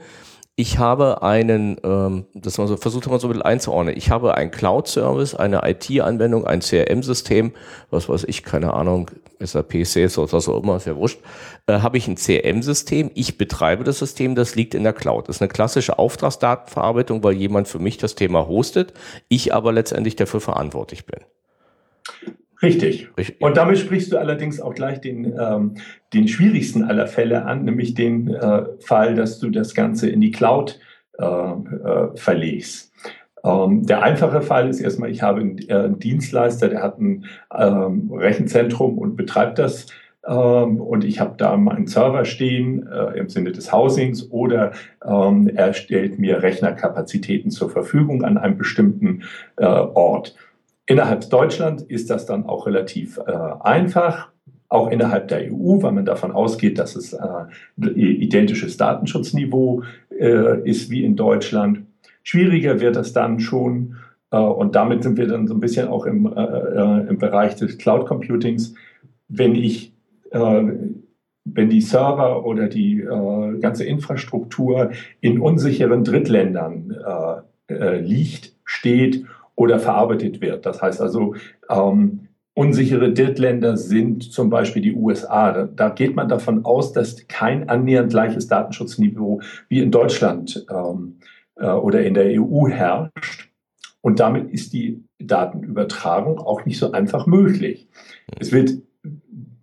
ich 0.58 0.78
habe 0.78 1.22
einen, 1.22 1.76
ähm, 1.84 2.24
das 2.32 2.56
man 2.56 2.66
so 2.66 2.78
versucht 2.78 3.06
mal 3.08 3.20
so 3.20 3.26
ein 3.26 3.30
bisschen 3.30 3.42
einzuordnen. 3.42 3.94
Ich 3.94 4.10
habe 4.10 4.34
einen 4.34 4.50
Cloud-Service, 4.50 5.34
eine 5.34 5.60
IT-Anwendung, 5.68 6.46
ein 6.46 6.60
CRM-System, 6.60 7.52
was 7.90 8.08
weiß 8.08 8.24
ich, 8.24 8.42
keine 8.42 8.72
Ahnung, 8.72 9.10
SAP, 9.38 9.84
Salesforce, 9.84 10.32
was 10.32 10.48
auch 10.48 10.62
immer, 10.62 10.76
ist 10.76 10.86
ja 10.86 10.96
wurscht. 10.96 11.20
Äh, 11.66 11.80
habe 11.80 11.98
ich 11.98 12.08
ein 12.08 12.16
CRM-System, 12.16 13.10
ich 13.14 13.36
betreibe 13.36 13.84
das 13.84 13.98
System, 13.98 14.34
das 14.34 14.54
liegt 14.54 14.74
in 14.74 14.82
der 14.82 14.94
Cloud. 14.94 15.28
Das 15.28 15.36
ist 15.36 15.42
eine 15.42 15.50
klassische 15.50 15.98
Auftragsdatenverarbeitung, 15.98 17.22
weil 17.22 17.34
jemand 17.34 17.68
für 17.68 17.78
mich 17.78 17.98
das 17.98 18.14
Thema 18.14 18.48
hostet, 18.48 18.94
ich 19.28 19.52
aber 19.52 19.72
letztendlich 19.72 20.16
dafür 20.16 20.40
verantwortlich 20.40 21.04
bin. 21.04 21.20
Richtig. 22.62 23.08
Richtig. 23.18 23.40
Und 23.40 23.56
damit 23.56 23.78
sprichst 23.78 24.12
du 24.12 24.18
allerdings 24.18 24.60
auch 24.60 24.74
gleich 24.74 25.00
den, 25.00 25.34
ähm, 25.38 25.74
den 26.14 26.28
schwierigsten 26.28 26.84
aller 26.84 27.06
Fälle 27.06 27.44
an, 27.44 27.64
nämlich 27.64 27.94
den 27.94 28.28
äh, 28.28 28.64
Fall, 28.80 29.14
dass 29.14 29.38
du 29.38 29.50
das 29.50 29.74
Ganze 29.74 30.08
in 30.08 30.20
die 30.20 30.30
Cloud 30.30 30.78
äh, 31.18 31.24
äh, 31.24 32.16
verlegst. 32.16 32.92
Ähm, 33.44 33.86
der 33.86 34.02
einfache 34.02 34.42
Fall 34.42 34.68
ist 34.68 34.80
erstmal, 34.80 35.10
ich 35.10 35.22
habe 35.22 35.40
einen, 35.40 35.58
äh, 35.68 35.74
einen 35.74 35.98
Dienstleister, 35.98 36.68
der 36.68 36.82
hat 36.82 36.98
ein 36.98 37.26
ähm, 37.56 38.10
Rechenzentrum 38.12 38.98
und 38.98 39.16
betreibt 39.16 39.58
das 39.58 39.86
ähm, 40.26 40.80
und 40.80 41.04
ich 41.04 41.20
habe 41.20 41.34
da 41.38 41.56
meinen 41.56 41.86
Server 41.86 42.24
stehen 42.24 42.88
äh, 42.88 43.18
im 43.18 43.28
Sinne 43.28 43.52
des 43.52 43.72
Housings 43.72 44.30
oder 44.30 44.72
ähm, 45.04 45.48
er 45.54 45.72
stellt 45.74 46.18
mir 46.18 46.42
Rechnerkapazitäten 46.42 47.50
zur 47.50 47.70
Verfügung 47.70 48.24
an 48.24 48.36
einem 48.36 48.58
bestimmten 48.58 49.22
äh, 49.56 49.64
Ort. 49.64 50.34
Innerhalb 50.86 51.28
Deutschland 51.30 51.82
ist 51.82 52.10
das 52.10 52.26
dann 52.26 52.46
auch 52.46 52.66
relativ 52.66 53.18
äh, 53.18 53.32
einfach, 53.60 54.28
auch 54.68 54.90
innerhalb 54.90 55.28
der 55.28 55.52
EU, 55.52 55.82
weil 55.82 55.92
man 55.92 56.04
davon 56.04 56.32
ausgeht, 56.32 56.78
dass 56.78 56.96
es 56.96 57.12
äh, 57.12 57.88
identisches 57.90 58.76
Datenschutzniveau 58.76 59.82
äh, 60.10 60.68
ist 60.68 60.90
wie 60.90 61.04
in 61.04 61.16
Deutschland. 61.16 61.82
Schwieriger 62.22 62.80
wird 62.80 62.96
es 62.96 63.12
dann 63.12 63.40
schon, 63.40 63.96
äh, 64.30 64.38
und 64.38 64.74
damit 64.74 65.02
sind 65.02 65.18
wir 65.18 65.26
dann 65.26 65.46
so 65.46 65.54
ein 65.54 65.60
bisschen 65.60 65.88
auch 65.88 66.06
im, 66.06 66.26
äh, 66.26 66.40
äh, 66.40 67.08
im 67.08 67.18
Bereich 67.18 67.56
des 67.56 67.78
Cloud 67.78 68.06
Computings, 68.06 68.74
wenn 69.28 69.54
ich 69.54 69.92
wenn 70.32 71.70
die 71.70 71.80
Server 71.80 72.44
oder 72.44 72.66
die 72.66 73.00
äh, 73.00 73.58
ganze 73.60 73.84
Infrastruktur 73.84 74.90
in 75.20 75.40
unsicheren 75.40 76.02
Drittländern 76.02 76.94
äh, 77.68 78.00
liegt, 78.00 78.54
steht 78.64 79.24
oder 79.56 79.80
verarbeitet 79.80 80.40
wird. 80.40 80.64
Das 80.64 80.80
heißt 80.80 81.00
also, 81.00 81.34
ähm, 81.68 82.28
unsichere 82.54 83.12
Drittländer 83.12 83.76
sind 83.76 84.32
zum 84.32 84.48
Beispiel 84.48 84.82
die 84.82 84.94
USA. 84.94 85.64
Da, 85.64 85.88
geht 85.88 86.14
man 86.14 86.28
davon 86.28 86.64
aus, 86.64 86.92
dass 86.92 87.26
kein 87.28 87.68
annähernd 87.68 88.10
gleiches 88.10 88.46
Datenschutzniveau 88.46 89.40
wie 89.68 89.80
in 89.80 89.90
Deutschland 89.90 90.64
ähm, 90.70 91.18
äh, 91.56 91.66
oder 91.66 92.04
in 92.04 92.14
der 92.14 92.40
EU 92.40 92.68
herrscht. 92.68 93.50
Und 94.00 94.20
damit 94.20 94.50
ist 94.52 94.72
die 94.72 95.04
Datenübertragung 95.18 96.38
auch 96.38 96.64
nicht 96.64 96.78
so 96.78 96.92
einfach 96.92 97.26
möglich. 97.26 97.88
Es 98.38 98.52
wird, 98.52 98.70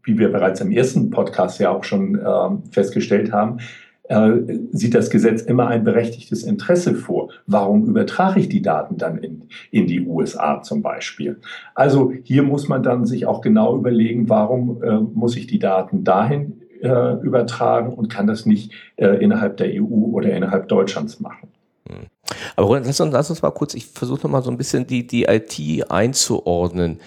wie 0.03 0.17
wir 0.17 0.31
bereits 0.31 0.59
im 0.61 0.71
ersten 0.71 1.09
Podcast 1.09 1.59
ja 1.59 1.71
auch 1.71 1.83
schon 1.83 2.19
ähm, 2.19 2.63
festgestellt 2.71 3.31
haben, 3.31 3.59
äh, 4.03 4.31
sieht 4.71 4.95
das 4.95 5.09
Gesetz 5.09 5.41
immer 5.41 5.67
ein 5.67 5.83
berechtigtes 5.83 6.43
Interesse 6.43 6.95
vor. 6.95 7.29
Warum 7.47 7.85
übertrage 7.85 8.39
ich 8.39 8.49
die 8.49 8.61
Daten 8.61 8.97
dann 8.97 9.17
in, 9.17 9.43
in 9.71 9.87
die 9.87 10.05
USA 10.05 10.61
zum 10.61 10.81
Beispiel? 10.81 11.39
Also 11.73 12.11
hier 12.23 12.43
muss 12.43 12.67
man 12.67 12.83
dann 12.83 13.05
sich 13.05 13.25
auch 13.25 13.41
genau 13.41 13.77
überlegen, 13.77 14.29
warum 14.29 14.83
äh, 14.83 14.99
muss 14.99 15.37
ich 15.37 15.47
die 15.47 15.59
Daten 15.59 16.03
dahin 16.03 16.61
äh, 16.81 17.13
übertragen 17.21 17.93
und 17.93 18.09
kann 18.09 18.27
das 18.27 18.45
nicht 18.45 18.73
äh, 18.97 19.23
innerhalb 19.23 19.57
der 19.57 19.69
EU 19.81 20.11
oder 20.11 20.33
innerhalb 20.33 20.67
Deutschlands 20.67 21.19
machen. 21.19 21.49
Hm. 21.87 22.07
Aber 22.55 22.79
lass 22.79 22.99
uns, 22.99 23.13
lass 23.13 23.29
uns 23.29 23.41
mal 23.41 23.51
kurz, 23.51 23.73
ich 23.73 23.87
versuche 23.87 24.21
noch 24.23 24.31
mal 24.31 24.43
so 24.43 24.51
ein 24.51 24.57
bisschen 24.57 24.85
die, 24.85 25.07
die 25.07 25.23
IT 25.23 25.89
einzuordnen. 25.89 26.99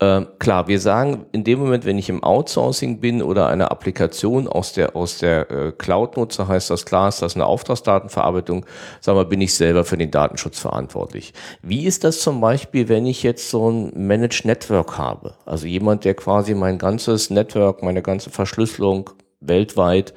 Ähm, 0.00 0.26
klar, 0.40 0.66
wir 0.66 0.80
sagen, 0.80 1.26
in 1.30 1.44
dem 1.44 1.60
Moment, 1.60 1.84
wenn 1.84 1.98
ich 1.98 2.08
im 2.08 2.24
Outsourcing 2.24 2.98
bin 2.98 3.22
oder 3.22 3.46
eine 3.46 3.70
Applikation 3.70 4.48
aus 4.48 4.72
der, 4.72 4.96
aus 4.96 5.18
der 5.18 5.50
äh, 5.50 5.72
Cloud 5.72 6.16
nutze, 6.16 6.48
heißt 6.48 6.68
das 6.68 6.84
klar, 6.84 7.08
ist 7.08 7.22
das 7.22 7.36
eine 7.36 7.46
Auftragsdatenverarbeitung, 7.46 8.66
sagen 9.00 9.18
wir, 9.18 9.24
bin 9.24 9.40
ich 9.40 9.54
selber 9.54 9.84
für 9.84 9.96
den 9.96 10.10
Datenschutz 10.10 10.58
verantwortlich. 10.58 11.32
Wie 11.62 11.84
ist 11.86 12.02
das 12.02 12.20
zum 12.20 12.40
Beispiel, 12.40 12.88
wenn 12.88 13.06
ich 13.06 13.22
jetzt 13.22 13.48
so 13.50 13.70
ein 13.70 13.92
Managed 13.94 14.44
Network 14.46 14.98
habe? 14.98 15.34
Also 15.46 15.68
jemand, 15.68 16.04
der 16.04 16.14
quasi 16.14 16.54
mein 16.54 16.78
ganzes 16.78 17.30
Network, 17.30 17.84
meine 17.84 18.02
ganze 18.02 18.30
Verschlüsselung 18.30 19.10
weltweit 19.38 20.12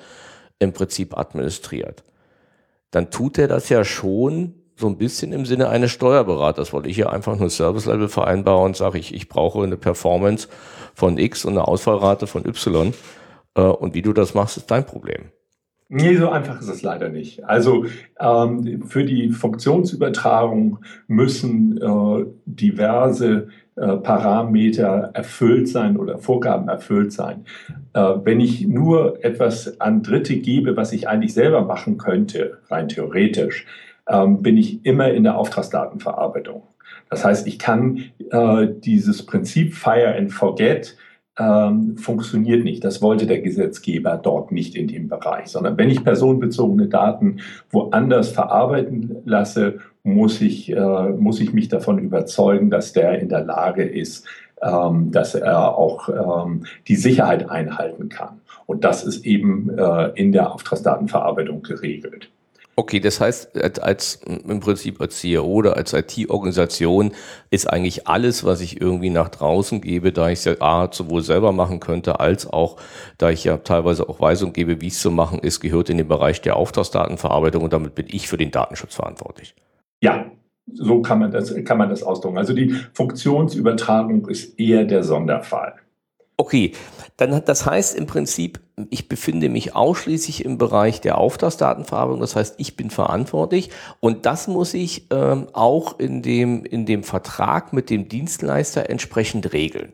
im 0.57 0.73
Prinzip 0.73 1.15
administriert. 1.15 2.03
Dann 2.89 3.11
tut 3.11 3.37
er 3.37 3.47
das 3.47 3.69
ja 3.69 3.83
schon 3.83 4.55
so 4.77 4.87
ein 4.87 4.97
bisschen 4.97 5.33
im 5.33 5.45
Sinne 5.45 5.69
eines 5.69 5.91
Steuerberaters, 5.91 6.71
weil 6.71 6.85
ich 6.87 6.95
hier 6.95 7.11
einfach 7.11 7.37
nur 7.37 7.49
Service-Level 7.49 8.09
vereinbare 8.09 8.63
und 8.63 8.75
sage, 8.75 8.99
ich, 8.99 9.13
ich 9.13 9.27
brauche 9.27 9.63
eine 9.63 9.77
Performance 9.77 10.47
von 10.93 11.17
X 11.17 11.45
und 11.45 11.53
eine 11.53 11.67
Ausfallrate 11.67 12.27
von 12.27 12.45
Y. 12.45 12.93
Äh, 13.55 13.61
und 13.61 13.95
wie 13.95 14.01
du 14.03 14.13
das 14.13 14.33
machst, 14.33 14.57
ist 14.57 14.69
dein 14.69 14.85
Problem. 14.85 15.31
Nee, 15.89 16.17
so 16.17 16.29
einfach 16.29 16.59
ist 16.59 16.67
es 16.67 16.81
leider 16.81 17.09
nicht. 17.09 17.45
Also 17.45 17.85
ähm, 18.19 18.83
für 18.87 19.05
die 19.05 19.29
Funktionsübertragung 19.29 20.79
müssen 21.07 21.81
äh, 21.81 22.25
diverse 22.45 23.47
äh, 23.77 23.95
Parameter 23.95 25.11
erfüllt 25.13 25.69
sein 25.69 25.95
oder 25.95 26.17
Vorgaben 26.17 26.67
erfüllt 26.67 27.13
sein. 27.13 27.45
Äh, 27.93 28.15
wenn 28.23 28.41
ich 28.41 28.67
nur 28.67 29.23
etwas 29.23 29.79
an 29.79 30.03
Dritte 30.03 30.35
gebe, 30.35 30.75
was 30.75 30.91
ich 30.91 31.07
eigentlich 31.07 31.33
selber 31.33 31.61
machen 31.61 31.97
könnte, 31.97 32.57
rein 32.69 32.89
theoretisch, 32.89 33.65
ähm, 34.09 34.41
bin 34.41 34.57
ich 34.57 34.85
immer 34.85 35.11
in 35.11 35.23
der 35.23 35.37
Auftragsdatenverarbeitung. 35.37 36.63
Das 37.09 37.23
heißt, 37.23 37.47
ich 37.47 37.59
kann 37.59 38.05
äh, 38.31 38.67
dieses 38.69 39.25
Prinzip 39.25 39.73
Fire 39.73 40.15
and 40.15 40.31
Forget 40.31 40.97
ähm, 41.39 41.97
funktioniert 41.97 42.63
nicht. 42.63 42.83
Das 42.83 43.01
wollte 43.01 43.27
der 43.27 43.41
Gesetzgeber 43.41 44.19
dort 44.21 44.51
nicht 44.51 44.75
in 44.75 44.87
dem 44.87 45.07
Bereich, 45.07 45.47
sondern 45.47 45.77
wenn 45.77 45.89
ich 45.89 46.03
personenbezogene 46.03 46.87
Daten 46.87 47.37
woanders 47.69 48.29
verarbeiten 48.29 49.17
lasse, 49.25 49.79
muss 50.03 50.41
ich, 50.41 50.71
äh, 50.71 51.09
muss 51.09 51.39
ich 51.39 51.53
mich 51.53 51.67
davon 51.67 51.99
überzeugen, 51.99 52.69
dass 52.69 52.93
der 52.93 53.19
in 53.19 53.29
der 53.29 53.43
Lage 53.43 53.83
ist, 53.83 54.25
ähm, 54.61 55.11
dass 55.11 55.35
er 55.35 55.77
auch 55.77 56.09
ähm, 56.09 56.65
die 56.87 56.95
Sicherheit 56.95 57.49
einhalten 57.49 58.09
kann. 58.09 58.41
Und 58.65 58.83
das 58.83 59.03
ist 59.03 59.25
eben 59.25 59.69
äh, 59.77 60.11
in 60.15 60.31
der 60.31 60.53
Auftragsdatenverarbeitung 60.53 61.61
geregelt. 61.61 62.31
Okay, 62.79 62.99
das 62.99 63.19
heißt, 63.19 63.81
als 63.81 64.21
im 64.23 64.59
Prinzip 64.59 65.01
als 65.01 65.19
CEO 65.19 65.43
oder 65.45 65.77
als 65.77 65.93
IT-Organisation 65.93 67.11
ist 67.49 67.65
eigentlich 67.65 68.07
alles, 68.07 68.43
was 68.43 68.61
ich 68.61 68.79
irgendwie 68.79 69.09
nach 69.09 69.29
draußen 69.29 69.81
gebe, 69.81 70.11
da 70.11 70.29
ich 70.29 70.37
es 70.39 70.45
ja 70.45 70.61
A, 70.61 70.87
sowohl 70.91 71.23
selber 71.23 71.51
machen 71.51 71.79
könnte, 71.79 72.19
als 72.19 72.45
auch, 72.47 72.77
da 73.17 73.31
ich 73.31 73.43
ja 73.45 73.57
teilweise 73.57 74.07
auch 74.07 74.19
Weisung 74.19 74.53
gebe, 74.53 74.79
wie 74.79 74.89
es 74.89 75.01
zu 75.01 75.09
machen 75.09 75.39
ist, 75.39 75.59
gehört 75.59 75.89
in 75.89 75.97
den 75.97 76.07
Bereich 76.07 76.39
der 76.41 76.55
Auftragsdatenverarbeitung 76.55 77.63
und 77.63 77.73
damit 77.73 77.95
bin 77.95 78.05
ich 78.11 78.27
für 78.27 78.37
den 78.37 78.51
Datenschutz 78.51 78.93
verantwortlich. 78.93 79.55
Ja, 80.03 80.29
so 80.71 81.01
kann 81.01 81.17
man 81.17 81.31
das, 81.31 81.55
kann 81.65 81.79
man 81.79 81.89
das 81.89 82.03
ausdrücken. 82.03 82.37
Also 82.37 82.53
die 82.53 82.75
Funktionsübertragung 82.93 84.27
ist 84.27 84.59
eher 84.59 84.83
der 84.83 85.03
Sonderfall. 85.03 85.73
Okay, 86.39 86.73
dann 87.17 87.41
das 87.45 87.65
heißt 87.65 87.97
im 87.97 88.05
Prinzip, 88.05 88.59
ich 88.91 89.09
befinde 89.09 89.49
mich 89.49 89.75
ausschließlich 89.75 90.45
im 90.45 90.59
Bereich 90.59 91.01
der 91.01 91.17
Auftragsdatenverarbeitung. 91.17 92.21
Das 92.21 92.35
heißt, 92.35 92.55
ich 92.59 92.77
bin 92.77 92.91
verantwortlich 92.91 93.71
und 93.99 94.27
das 94.27 94.47
muss 94.47 94.75
ich 94.75 95.07
ähm, 95.11 95.47
auch 95.53 95.99
in 95.99 96.21
dem, 96.21 96.63
in 96.63 96.85
dem 96.85 97.01
Vertrag 97.01 97.73
mit 97.73 97.89
dem 97.89 98.07
Dienstleister 98.07 98.87
entsprechend 98.87 99.51
regeln. 99.51 99.93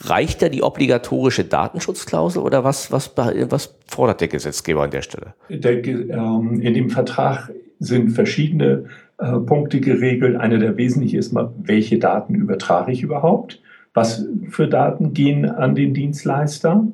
Reicht 0.00 0.42
da 0.42 0.48
die 0.48 0.64
obligatorische 0.64 1.44
Datenschutzklausel 1.44 2.42
oder 2.42 2.64
was, 2.64 2.90
was, 2.90 3.12
was 3.16 3.76
fordert 3.86 4.20
der 4.20 4.28
Gesetzgeber 4.28 4.82
an 4.82 4.90
der 4.90 5.02
Stelle? 5.02 5.34
Der, 5.48 5.84
ähm, 5.86 6.60
in 6.60 6.74
dem 6.74 6.90
Vertrag 6.90 7.52
sind 7.78 8.10
verschiedene 8.10 8.86
äh, 9.18 9.38
Punkte 9.38 9.78
geregelt. 9.78 10.34
Eine 10.34 10.58
der 10.58 10.76
wesentlichen 10.76 11.20
ist 11.20 11.32
mal, 11.32 11.52
welche 11.62 12.00
Daten 12.00 12.34
übertrage 12.34 12.90
ich 12.90 13.02
überhaupt? 13.02 13.60
Was 13.94 14.26
für 14.50 14.68
Daten 14.68 15.14
gehen 15.14 15.46
an 15.48 15.74
den 15.74 15.94
Dienstleister. 15.94 16.86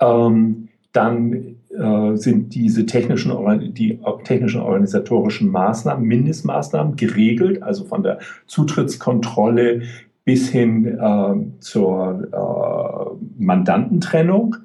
Ähm, 0.00 0.68
dann 0.92 1.56
äh, 1.70 2.16
sind 2.16 2.54
diese 2.54 2.86
technischen, 2.86 3.74
die 3.74 3.98
technischen 4.24 4.60
organisatorischen 4.60 5.50
Maßnahmen, 5.50 6.06
Mindestmaßnahmen 6.06 6.96
geregelt, 6.96 7.62
also 7.62 7.84
von 7.84 8.02
der 8.02 8.18
Zutrittskontrolle 8.46 9.82
bis 10.24 10.48
hin 10.48 10.86
äh, 10.86 11.60
zur 11.60 12.28
äh, 12.32 13.42
Mandantentrennung. 13.42 14.56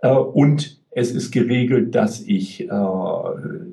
Äh, 0.00 0.10
und 0.10 0.80
es 0.90 1.12
ist 1.12 1.30
geregelt, 1.30 1.94
dass 1.94 2.20
ich 2.20 2.68
äh, 2.68 2.74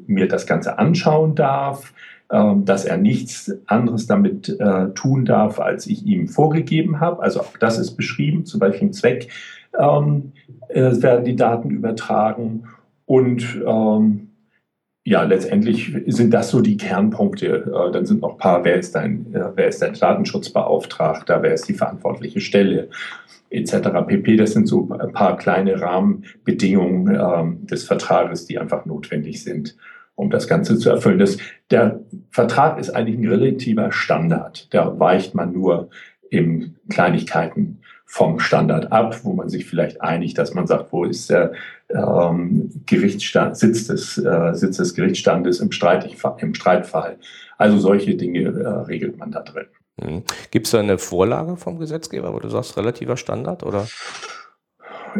mir 0.05 0.27
das 0.27 0.45
Ganze 0.45 0.77
anschauen 0.77 1.35
darf, 1.35 1.93
dass 2.29 2.83
er 2.83 2.97
nichts 2.97 3.53
anderes 3.67 4.05
damit 4.05 4.49
äh, 4.49 4.89
tun 4.89 5.23
darf, 5.23 5.61
als 5.61 5.87
ich 5.87 6.05
ihm 6.05 6.27
vorgegeben 6.27 6.99
habe. 6.99 7.23
Also 7.23 7.39
auch 7.39 7.57
das 7.57 7.79
ist 7.79 7.95
beschrieben, 7.95 8.45
zu 8.45 8.59
welchem 8.59 8.91
Zweck 8.91 9.29
ähm, 9.79 10.33
werden 10.69 11.23
die 11.23 11.37
Daten 11.37 11.69
übertragen. 11.69 12.65
Und 13.05 13.61
ähm, 13.65 14.27
ja, 15.07 15.23
letztendlich 15.23 15.95
sind 16.07 16.33
das 16.33 16.49
so 16.49 16.59
die 16.59 16.75
Kernpunkte. 16.75 17.47
Äh, 17.47 17.91
dann 17.93 18.05
sind 18.05 18.19
noch 18.19 18.33
ein 18.33 18.37
paar, 18.37 18.65
wer 18.65 18.75
ist 18.75 18.93
dein, 18.93 19.33
äh, 19.33 19.51
wer 19.55 19.69
ist 19.69 19.81
dein 19.81 19.93
Datenschutzbeauftragter, 19.93 21.41
wer 21.41 21.53
ist 21.53 21.69
die 21.69 21.75
verantwortliche 21.75 22.41
Stelle, 22.41 22.89
etc. 23.49 23.89
pp. 24.05 24.35
Das 24.35 24.51
sind 24.51 24.67
so 24.67 24.89
ein 24.91 25.13
paar 25.13 25.37
kleine 25.37 25.79
Rahmenbedingungen 25.79 27.15
ähm, 27.15 27.65
des 27.65 27.85
Vertrages, 27.85 28.47
die 28.47 28.59
einfach 28.59 28.85
notwendig 28.85 29.41
sind, 29.41 29.77
um 30.17 30.31
das 30.31 30.47
Ganze 30.47 30.77
zu 30.77 30.89
erfüllen. 30.89 31.19
Das, 31.19 31.37
der 31.69 32.01
Vertrag 32.31 32.79
ist 32.79 32.89
eigentlich 32.89 33.19
ein 33.19 33.27
relativer 33.27 33.91
Standard. 33.91 34.67
Da 34.73 34.99
weicht 34.99 35.35
man 35.35 35.53
nur 35.53 35.89
in 36.29 36.75
Kleinigkeiten 36.89 37.79
vom 38.05 38.39
Standard 38.39 38.91
ab, 38.91 39.19
wo 39.23 39.33
man 39.33 39.47
sich 39.47 39.65
vielleicht 39.65 40.01
einigt, 40.01 40.37
dass 40.37 40.53
man 40.53 40.65
sagt, 40.65 40.91
wo 40.91 41.05
ist 41.05 41.29
der 41.29 41.51
ähm, 41.89 42.71
Gerichtsstand, 42.85 43.57
Sitz 43.57 43.87
des, 43.87 44.17
äh, 44.17 44.53
Sitz 44.53 44.77
des 44.77 44.95
Gerichtsstandes 44.95 45.59
im, 45.59 45.71
Streit, 45.71 46.09
im 46.39 46.53
Streitfall. 46.53 47.17
Also 47.57 47.77
solche 47.77 48.15
Dinge 48.15 48.39
äh, 48.39 48.67
regelt 48.85 49.17
man 49.17 49.31
da 49.31 49.41
drin. 49.41 49.67
Mhm. 50.01 50.23
Gibt 50.51 50.65
es 50.65 50.71
da 50.71 50.79
eine 50.79 50.97
Vorlage 50.97 51.57
vom 51.57 51.79
Gesetzgeber, 51.79 52.33
wo 52.33 52.39
du 52.39 52.49
sagst, 52.49 52.75
relativer 52.77 53.17
Standard 53.17 53.63
oder? 53.63 53.87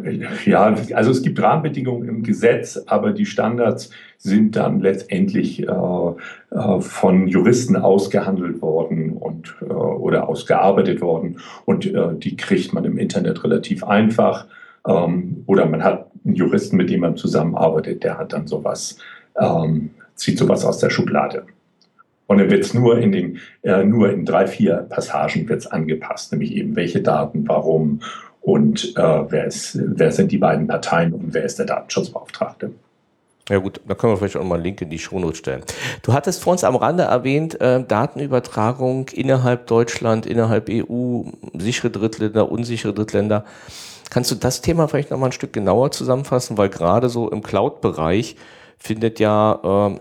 Ja, 0.45 0.75
also 0.93 1.11
es 1.11 1.21
gibt 1.21 1.41
Rahmenbedingungen 1.41 2.07
im 2.07 2.23
Gesetz, 2.23 2.81
aber 2.87 3.11
die 3.11 3.25
Standards 3.25 3.89
sind 4.17 4.55
dann 4.55 4.79
letztendlich 4.79 5.63
äh, 5.63 5.71
äh, 5.71 6.79
von 6.79 7.27
Juristen 7.27 7.75
ausgehandelt 7.75 8.61
worden 8.61 9.13
und 9.13 9.55
äh, 9.61 9.65
oder 9.65 10.27
ausgearbeitet 10.27 11.01
worden 11.01 11.39
und 11.65 11.85
äh, 11.85 12.15
die 12.15 12.35
kriegt 12.35 12.73
man 12.73 12.85
im 12.85 12.97
Internet 12.97 13.43
relativ 13.43 13.83
einfach 13.83 14.47
ähm, 14.87 15.43
oder 15.45 15.65
man 15.65 15.83
hat 15.83 16.11
einen 16.25 16.35
Juristen, 16.35 16.77
mit 16.77 16.89
dem 16.89 17.01
man 17.01 17.17
zusammenarbeitet, 17.17 18.03
der 18.03 18.17
hat 18.17 18.33
dann 18.33 18.47
sowas 18.47 18.97
ähm, 19.39 19.91
zieht 20.15 20.37
sowas 20.37 20.65
aus 20.65 20.79
der 20.79 20.89
Schublade. 20.89 21.45
Und 22.25 22.39
dann 22.39 22.49
wird 22.49 22.65
es 22.65 22.73
nur 22.73 22.97
in 22.97 23.11
den, 23.11 23.39
äh, 23.63 23.83
nur 23.83 24.11
in 24.11 24.25
drei, 24.25 24.47
vier 24.47 24.85
Passagen 24.89 25.47
wird's 25.47 25.67
angepasst, 25.67 26.31
nämlich 26.33 26.53
eben 26.53 26.75
welche 26.75 27.01
Daten, 27.01 27.47
warum 27.47 28.01
und 28.47 28.95
äh, 28.95 29.01
wer, 29.29 29.43
ist, 29.43 29.77
wer 29.77 30.09
sind 30.13 30.31
die 30.31 30.37
beiden 30.37 30.67
Parteien 30.67 31.11
und 31.11 31.33
wer 31.33 31.43
ist 31.43 31.59
der 31.59 31.65
Datenschutzbeauftragte. 31.65 32.71
Ja 33.49 33.57
gut, 33.57 33.81
da 33.85 33.93
können 33.93 34.13
wir 34.13 34.17
vielleicht 34.17 34.37
auch 34.37 34.43
mal 34.45 34.55
einen 34.55 34.63
Link 34.63 34.81
in 34.81 34.89
die 34.89 34.99
Shownotes 34.99 35.39
stellen. 35.39 35.63
Du 36.01 36.13
hattest 36.13 36.41
vor 36.41 36.53
uns 36.53 36.63
am 36.63 36.77
Rande 36.77 37.03
erwähnt, 37.03 37.59
äh, 37.59 37.83
Datenübertragung 37.83 39.09
innerhalb 39.09 39.67
Deutschland, 39.67 40.25
innerhalb 40.25 40.69
EU, 40.69 41.23
sichere 41.57 41.89
Drittländer, 41.89 42.49
unsichere 42.49 42.93
Drittländer. 42.93 43.43
Kannst 44.09 44.31
du 44.31 44.35
das 44.35 44.61
Thema 44.61 44.87
vielleicht 44.87 45.11
noch 45.11 45.19
mal 45.19 45.25
ein 45.25 45.33
Stück 45.33 45.51
genauer 45.51 45.91
zusammenfassen? 45.91 46.57
Weil 46.57 46.69
gerade 46.69 47.09
so 47.09 47.29
im 47.29 47.43
Cloud-Bereich 47.43 48.37
findet 48.77 49.19
ja 49.19 49.91
äh, 49.91 49.99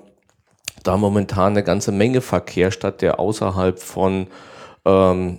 da 0.84 0.96
momentan 0.96 1.54
eine 1.54 1.64
ganze 1.64 1.90
Menge 1.90 2.20
Verkehr 2.20 2.70
statt, 2.70 3.02
der 3.02 3.18
außerhalb 3.18 3.80
von 3.80 4.28
ähm, 4.84 5.38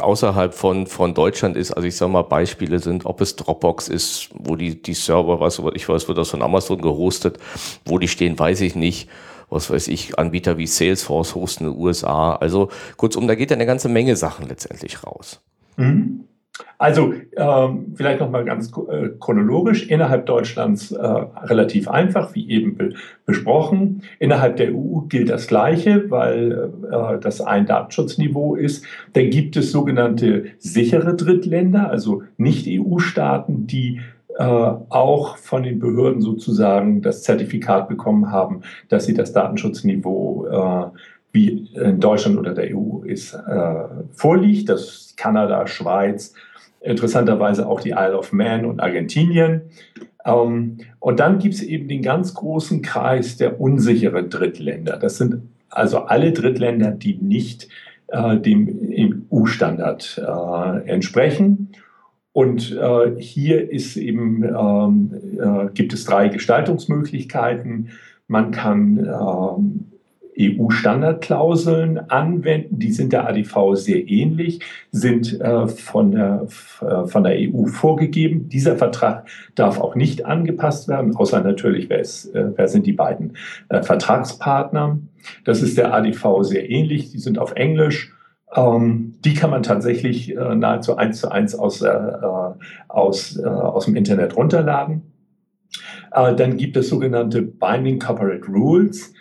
außerhalb 0.00 0.52
von, 0.52 0.86
von 0.86 1.14
Deutschland 1.14 1.56
ist, 1.56 1.72
also 1.72 1.86
ich 1.86 1.96
sage 1.96 2.10
mal, 2.10 2.22
Beispiele 2.22 2.80
sind, 2.80 3.06
ob 3.06 3.20
es 3.20 3.36
Dropbox 3.36 3.88
ist, 3.88 4.30
wo 4.34 4.56
die, 4.56 4.80
die 4.82 4.94
Server, 4.94 5.40
was 5.40 5.60
ich 5.74 5.88
weiß, 5.88 6.08
wird 6.08 6.18
das 6.18 6.30
von 6.30 6.42
Amazon 6.42 6.80
gehostet, 6.80 7.38
wo 7.84 7.98
die 7.98 8.08
stehen, 8.08 8.38
weiß 8.38 8.60
ich 8.62 8.74
nicht. 8.74 9.08
Was 9.48 9.70
weiß 9.70 9.86
ich, 9.86 10.18
Anbieter 10.18 10.58
wie 10.58 10.66
Salesforce 10.66 11.36
hosten 11.36 11.66
in 11.66 11.72
den 11.72 11.80
USA. 11.80 12.34
Also 12.34 12.68
kurzum, 12.96 13.28
da 13.28 13.36
geht 13.36 13.52
ja 13.52 13.56
eine 13.56 13.64
ganze 13.64 13.88
Menge 13.88 14.16
Sachen 14.16 14.48
letztendlich 14.48 15.04
raus. 15.04 15.40
Mhm. 15.76 16.24
Also 16.78 17.14
ähm, 17.36 17.94
vielleicht 17.96 18.20
nochmal 18.20 18.44
ganz 18.44 18.70
äh, 18.70 19.08
chronologisch, 19.18 19.88
innerhalb 19.88 20.26
Deutschlands 20.26 20.92
äh, 20.92 21.02
relativ 21.02 21.88
einfach, 21.88 22.34
wie 22.34 22.48
eben 22.50 22.76
be 22.76 22.94
besprochen. 23.24 24.02
Innerhalb 24.18 24.56
der 24.56 24.72
EU 24.74 25.00
gilt 25.08 25.30
das 25.30 25.48
Gleiche, 25.48 26.10
weil 26.10 26.70
äh, 26.90 27.18
das 27.18 27.40
ein 27.40 27.66
Datenschutzniveau 27.66 28.54
ist. 28.54 28.84
Da 29.14 29.22
gibt 29.22 29.56
es 29.56 29.72
sogenannte 29.72 30.44
sichere 30.58 31.16
Drittländer, 31.16 31.90
also 31.90 32.22
Nicht-EU-Staaten, 32.36 33.66
die 33.66 34.00
äh, 34.38 34.44
auch 34.44 35.38
von 35.38 35.62
den 35.62 35.78
Behörden 35.78 36.20
sozusagen 36.20 37.00
das 37.00 37.22
Zertifikat 37.22 37.88
bekommen 37.88 38.30
haben, 38.30 38.60
dass 38.88 39.06
sie 39.06 39.14
das 39.14 39.32
Datenschutzniveau 39.32 40.46
äh, 40.46 40.98
wie 41.32 41.68
in 41.74 42.00
Deutschland 42.00 42.38
oder 42.38 42.54
der 42.54 42.74
EU 42.76 43.02
ist, 43.02 43.34
äh, 43.34 43.84
vorliegt. 44.12 44.68
Das 44.68 44.82
ist 44.82 45.16
Kanada, 45.16 45.66
Schweiz, 45.66 46.32
interessanterweise 46.86 47.68
auch 47.68 47.80
die 47.80 47.90
Isle 47.90 48.18
of 48.18 48.32
Man 48.32 48.64
und 48.64 48.80
Argentinien. 48.80 49.62
Ähm, 50.24 50.78
und 51.00 51.20
dann 51.20 51.38
gibt 51.38 51.54
es 51.54 51.62
eben 51.62 51.88
den 51.88 52.02
ganz 52.02 52.34
großen 52.34 52.82
Kreis 52.82 53.36
der 53.36 53.60
unsicheren 53.60 54.30
Drittländer. 54.30 54.96
Das 54.96 55.18
sind 55.18 55.42
also 55.68 56.00
alle 56.00 56.32
Drittländer, 56.32 56.90
die 56.90 57.16
nicht 57.16 57.68
äh, 58.08 58.36
dem 58.36 59.22
EU-Standard 59.30 60.22
äh, 60.24 60.88
entsprechen. 60.88 61.72
Und 62.32 62.76
äh, 62.76 63.18
hier 63.18 63.70
ist 63.70 63.96
eben, 63.96 64.44
ähm, 64.44 65.10
äh, 65.40 65.72
gibt 65.72 65.94
es 65.94 66.04
drei 66.04 66.28
Gestaltungsmöglichkeiten. 66.28 67.90
Man 68.28 68.50
kann 68.50 68.98
ähm, 68.98 69.86
EU-Standardklauseln 70.38 71.98
anwenden. 72.10 72.78
Die 72.78 72.92
sind 72.92 73.12
der 73.12 73.28
ADV 73.28 73.74
sehr 73.74 74.08
ähnlich, 74.08 74.60
sind 74.90 75.40
äh, 75.40 75.66
von, 75.66 76.12
der, 76.12 76.46
äh, 76.80 77.06
von 77.06 77.24
der 77.24 77.34
EU 77.36 77.66
vorgegeben. 77.66 78.48
Dieser 78.48 78.76
Vertrag 78.76 79.26
darf 79.54 79.80
auch 79.80 79.94
nicht 79.94 80.26
angepasst 80.26 80.88
werden, 80.88 81.16
außer 81.16 81.40
natürlich, 81.40 81.88
wer, 81.88 82.00
ist, 82.00 82.34
äh, 82.34 82.52
wer 82.54 82.68
sind 82.68 82.86
die 82.86 82.92
beiden 82.92 83.34
Vertragspartner. 83.70 84.98
Das 85.44 85.62
ist 85.62 85.78
der 85.78 85.92
ADV 85.92 86.42
sehr 86.42 86.70
ähnlich. 86.70 87.10
Die 87.10 87.18
sind 87.18 87.38
auf 87.38 87.52
Englisch. 87.52 88.12
Ähm, 88.54 89.14
die 89.24 89.34
kann 89.34 89.50
man 89.50 89.62
tatsächlich 89.62 90.34
nahezu 90.34 90.96
eins 90.96 91.20
zu 91.20 91.30
eins 91.30 91.54
aus, 91.54 91.84
aus, 92.88 93.38
aus 93.38 93.84
dem 93.86 93.96
Internet 93.96 94.36
runterladen. 94.36 95.02
dann 96.12 96.56
gibt 96.56 96.76
es 96.76 96.88
sogenannte 96.88 97.42
Binding 97.42 97.98
Corporate 97.98 98.46
Rules. 98.46 99.12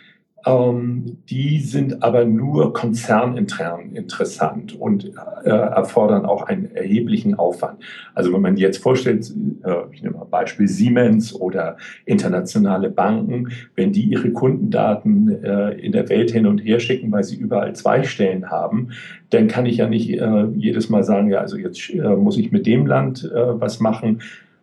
Ähm, 0.46 1.18
die 1.30 1.60
sind 1.60 2.04
aber 2.04 2.26
nur 2.26 2.72
konzernintern 2.74 3.96
interessant 3.96 4.80
und 4.80 5.12
äh, 5.44 5.50
erfordern 5.50 6.26
auch 6.26 6.44
einen 6.44 6.76
erheblichen 6.76 7.34
Aufwand. 7.36 7.80
Also 8.14 8.32
wenn 8.32 8.42
man 8.42 8.56
jetzt 8.56 8.78
vorstellt, 8.78 9.34
äh, 9.64 9.74
ich 9.92 10.04
nehme 10.04 10.18
mal 10.18 10.26
Beispiel 10.26 10.68
Siemens 10.68 11.34
oder 11.34 11.78
internationale 12.06 12.92
Banken, 12.92 13.50
wenn 13.76 13.92
die 13.92 14.04
ihre 14.04 14.32
Kundendaten 14.32 15.44
äh, 15.44 15.72
in 15.80 15.92
der 15.92 16.10
Welt 16.10 16.30
hin 16.30 16.46
und 16.46 16.60
her 16.60 16.80
schicken, 16.80 17.12
weil 17.12 17.24
sie 17.24 17.38
überall 17.38 17.74
zwei 17.74 18.04
Stellen 18.04 18.52
haben, 18.52 18.90
dann 19.32 19.48
kann 19.48 19.66
ich 19.66 19.78
ja 19.78 19.88
nicht 19.88 20.12
äh, 20.12 20.46
jedes 20.56 20.90
Mal 20.90 21.04
sagen, 21.04 21.30
ja, 21.30 21.40
also 21.40 21.58
jetzt 21.58 21.90
äh, 21.90 22.16
muss 22.16 22.38
ich 22.38 22.52
mit 22.52 22.68
dem 22.68 22.86
Land 22.86 23.24
äh, 23.24 23.60
was 23.60 23.80
machen, 23.80 24.22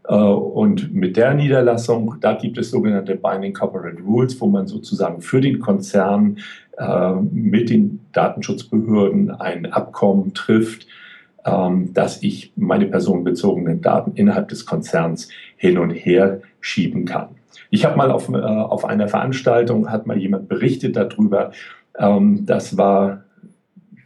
und 0.09 0.93
mit 0.93 1.17
der 1.17 1.35
Niederlassung, 1.35 2.17
da 2.21 2.35
gibt 2.35 2.59
es 2.59 2.71
sogenannte 2.71 3.15
Binding 3.15 3.53
Corporate 3.53 4.03
Rules, 4.03 4.41
wo 4.41 4.47
man 4.47 4.67
sozusagen 4.67 5.21
für 5.21 5.41
den 5.41 5.61
Konzern 5.61 6.39
äh, 6.77 7.13
mit 7.33 7.71
den 7.71 8.01
Datenschutzbehörden 8.13 9.31
ein 9.31 9.67
Abkommen 9.73 10.35
trifft, 10.35 10.87
ähm, 11.45 11.93
dass 11.93 12.23
ich 12.23 12.53
meine 12.57 12.87
personenbezogenen 12.87 13.81
Daten 13.81 14.13
innerhalb 14.15 14.49
des 14.49 14.67
Konzerns 14.67 15.29
hin 15.57 15.79
und 15.79 15.91
her 15.91 16.41
schieben 16.61 17.05
kann. 17.05 17.29
Ich 17.71 17.85
habe 17.85 17.97
mal 17.97 18.11
auf, 18.11 18.29
äh, 18.29 18.37
auf 18.37 18.85
einer 18.85 19.09
Veranstaltung, 19.09 19.91
hat 19.91 20.07
mal 20.07 20.19
jemand 20.19 20.49
berichtet 20.49 20.97
darüber, 20.97 21.53
ähm, 21.99 22.47
das 22.47 22.77
war 22.77 23.22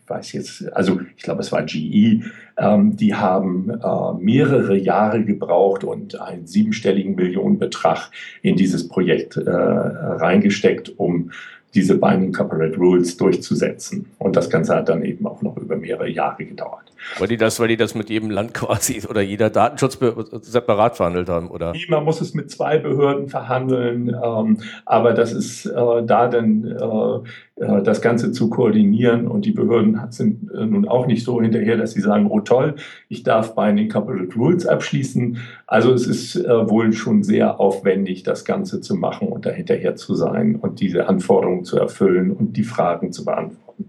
weiß 0.09 0.33
jetzt, 0.33 0.73
also 0.73 1.01
ich 1.17 1.23
glaube, 1.23 1.41
es 1.41 1.53
war 1.53 1.63
GE, 1.63 2.23
ähm, 2.59 2.97
die 2.97 3.15
haben 3.15 3.71
äh, 3.71 4.13
mehrere 4.19 4.77
Jahre 4.77 5.25
gebraucht 5.25 5.85
und 5.85 6.21
einen 6.21 6.47
siebenstelligen 6.47 7.15
Millionenbetrag 7.15 8.11
in 8.43 8.57
dieses 8.57 8.89
Projekt 8.89 9.37
äh, 9.37 9.51
reingesteckt, 9.51 10.99
um 10.99 11.31
diese 11.75 11.99
Binding 11.99 12.33
Corporate 12.33 12.77
Rules 12.77 13.17
durchzusetzen. 13.17 14.07
Und 14.19 14.37
das 14.37 14.49
Ganze 14.49 14.75
hat 14.75 14.89
dann 14.89 15.05
eben 15.05 15.27
auch 15.27 15.43
noch 15.43 15.57
über 15.59 15.77
mehrere 15.77 16.09
Jahre 16.09 16.45
gedauert. 16.45 16.93
Weil 17.19 17.29
die 17.29 17.37
das, 17.37 17.61
weil 17.61 17.69
die 17.69 17.77
das 17.77 17.95
mit 17.95 18.11
jedem 18.11 18.31
Land 18.31 18.55
quasi 18.55 19.03
oder 19.09 19.21
jeder 19.21 19.51
Datenschutz 19.51 19.99
separat 20.43 20.97
verhandelt 20.97 21.29
haben, 21.29 21.51
oder? 21.51 21.73
Man 21.89 22.05
muss 22.05 22.21
es 22.21 22.35
mit 22.35 22.51
zwei 22.51 22.79
Behörden 22.79 23.29
verhandeln, 23.29 24.09
ähm, 24.23 24.59
aber 24.85 25.13
das 25.13 25.33
ist 25.33 25.67
äh, 25.67 25.73
da 26.05 26.29
dann 26.29 26.65
äh, 26.65 27.29
äh, 27.57 27.83
das 27.83 28.03
Ganze 28.03 28.33
zu 28.33 28.51
koordinieren. 28.51 29.27
Und 29.27 29.45
die 29.45 29.53
Behörden 29.53 30.01
sind 30.11 30.51
äh, 30.53 30.67
nun 30.67 30.87
auch 30.87 31.07
nicht 31.07 31.25
so 31.25 31.41
hinterher, 31.41 31.77
dass 31.77 31.93
sie 31.93 32.01
sagen, 32.01 32.27
oh 32.31 32.41
toll, 32.41 32.77
ich 33.09 33.23
darf 33.23 33.55
Binding 33.55 33.89
Capital 33.89 34.29
Rules 34.37 34.67
abschließen. 34.67 35.39
Also 35.67 35.93
es 35.93 36.07
ist 36.07 36.37
äh, 36.37 36.71
wohl 36.71 36.93
schon 36.93 37.23
sehr 37.23 37.59
aufwendig, 37.59 38.23
das 38.23 38.45
Ganze 38.45 38.81
zu 38.81 38.95
machen 38.95 39.29
und 39.29 39.47
dahinterher 39.47 39.97
zu 39.97 40.15
sein 40.15 40.57
und 40.57 40.81
diese 40.81 41.09
Anforderungen 41.09 41.65
zu 41.65 41.79
erfüllen 41.79 42.31
und 42.31 42.57
die 42.57 42.65
Fragen 42.65 43.13
zu 43.13 43.25
beantworten. 43.25 43.89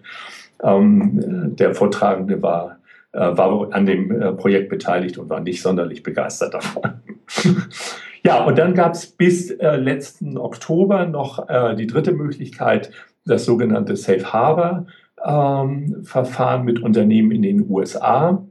Ähm, 0.63 1.55
der 1.55 1.75
Vortragende 1.75 2.41
war, 2.41 2.77
war 3.13 3.73
an 3.73 3.85
dem 3.85 4.37
Projekt 4.37 4.69
beteiligt 4.69 5.17
und 5.17 5.29
war 5.29 5.39
nicht 5.39 5.61
sonderlich 5.61 6.03
begeistert 6.03 6.53
davon. 6.53 7.01
ja, 8.23 8.43
und 8.43 8.57
dann 8.57 8.73
gab 8.73 8.93
es 8.93 9.07
bis 9.07 9.55
letzten 9.59 10.37
Oktober 10.37 11.05
noch 11.05 11.47
die 11.77 11.87
dritte 11.87 12.11
Möglichkeit, 12.11 12.91
das 13.25 13.45
sogenannte 13.45 13.95
Safe 13.95 14.31
Harbor 14.33 14.85
ähm, 15.23 16.03
Verfahren 16.03 16.65
mit 16.65 16.81
Unternehmen 16.81 17.31
in 17.31 17.41
den 17.41 17.69
USA. 17.69 18.45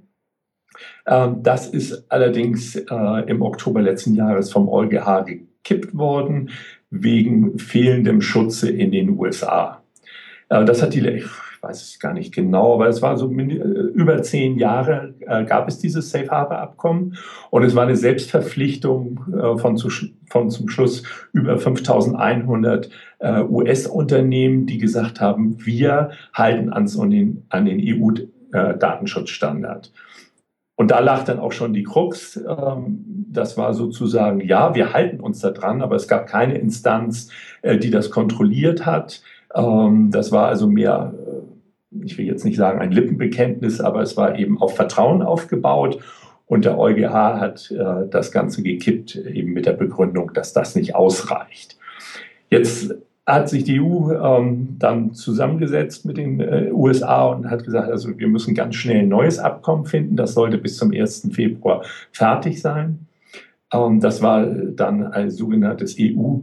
Ähm, 1.07 1.43
das 1.43 1.69
ist 1.69 2.11
allerdings 2.11 2.77
äh, 2.77 3.31
im 3.31 3.43
Oktober 3.43 3.81
letzten 3.81 4.15
Jahres 4.15 4.53
vom 4.53 4.69
EuGH 4.69 5.25
gekippt 5.25 5.97
worden 5.97 6.51
wegen 6.91 7.59
fehlendem 7.59 8.21
Schutze 8.21 8.71
in 8.71 8.91
den 8.91 9.19
USA. 9.19 9.83
Äh, 10.49 10.65
das 10.65 10.83
hat 10.83 10.95
die, 10.95 11.25
weiß 11.67 11.83
es 11.83 11.99
gar 11.99 12.13
nicht 12.13 12.35
genau, 12.35 12.75
aber 12.75 12.89
es 12.89 13.01
war 13.03 13.17
so 13.17 13.31
äh, 13.31 13.43
über 13.43 14.23
zehn 14.23 14.59
Jahre 14.59 15.15
äh, 15.21 15.45
gab 15.45 15.69
es 15.69 15.79
dieses 15.79 16.11
Safe 16.11 16.29
Harbor 16.29 16.59
Abkommen 16.59 17.17
und 17.51 17.63
es 17.65 17.75
war 17.75 17.85
eine 17.85 17.97
Selbstverpflichtung 17.97 19.25
äh, 19.33 19.57
von, 19.59 19.77
zu, 19.77 19.89
von 20.31 20.51
zum 20.51 20.69
Schluss 20.69 21.03
über 21.33 21.59
5100 21.59 22.89
äh, 23.19 23.43
US-Unternehmen, 23.43 24.67
die 24.67 24.79
gesagt 24.79 25.21
haben, 25.21 25.65
wir 25.65 26.11
halten 26.33 26.73
ans 26.73 26.99
an 26.99 27.11
den, 27.11 27.45
an 27.49 27.67
den 27.67 27.81
EU-Datenschutzstandard. 27.81 29.87
Äh, 29.87 29.91
und 30.77 30.91
da 30.91 31.01
lag 31.01 31.25
dann 31.25 31.41
auch 31.41 31.53
schon 31.53 31.73
die 31.73 31.85
Krux. 31.85 32.37
Ähm, 32.37 33.27
das 33.33 33.57
war 33.57 33.75
sozusagen, 33.75 34.41
ja, 34.41 34.75
wir 34.75 34.93
halten 34.93 35.21
uns 35.21 35.41
da 35.41 35.51
dran, 35.51 35.83
aber 35.83 35.97
es 35.97 36.07
gab 36.07 36.27
keine 36.27 36.59
Instanz, 36.59 37.31
äh, 37.63 37.79
die 37.79 37.91
das 37.91 38.11
kontrolliert 38.11 38.85
hat. 38.85 39.23
Ähm, 39.55 40.11
das 40.11 40.33
war 40.33 40.49
also 40.49 40.67
mehr 40.67 41.15
ich 42.05 42.19
will 42.19 42.27
jetzt 42.27 42.45
nicht 42.45 42.57
sagen 42.57 42.81
ein 42.81 42.93
Lippenbekenntnis, 42.93 43.81
aber 43.81 44.01
es 44.03 44.17
war 44.17 44.39
eben 44.39 44.61
auf 44.61 44.77
Vertrauen 44.77 45.23
aufgebaut. 45.23 45.99
Und 46.47 46.65
der 46.65 46.79
EuGH 46.79 47.13
hat 47.13 47.71
äh, 47.73 48.09
das 48.09 48.31
Ganze 48.31 48.63
gekippt, 48.63 49.17
eben 49.17 49.53
mit 49.53 49.67
der 49.67 49.73
Begründung, 49.73 50.33
dass 50.33 50.53
das 50.53 50.77
nicht 50.77 50.95
ausreicht. 50.95 51.77
Jetzt 52.51 52.95
hat 53.27 53.49
sich 53.49 53.65
die 53.65 53.81
EU 53.81 54.13
ähm, 54.13 54.77
dann 54.79 55.13
zusammengesetzt 55.13 56.05
mit 56.05 56.17
den 56.17 56.39
äh, 56.39 56.71
USA 56.73 57.27
und 57.27 57.51
hat 57.51 57.65
gesagt, 57.65 57.91
also 57.91 58.17
wir 58.17 58.29
müssen 58.29 58.55
ganz 58.55 58.77
schnell 58.77 59.01
ein 59.01 59.09
neues 59.09 59.41
Abkommen 59.41 59.85
finden. 59.85 60.15
Das 60.15 60.35
sollte 60.35 60.59
bis 60.59 60.77
zum 60.77 60.93
1. 60.93 61.31
Februar 61.33 61.83
fertig 62.13 62.61
sein. 62.61 63.07
Ähm, 63.73 63.99
das 63.99 64.23
war 64.23 64.47
dann 64.47 65.05
ein 65.09 65.31
sogenanntes 65.31 65.97
EU 65.99 66.39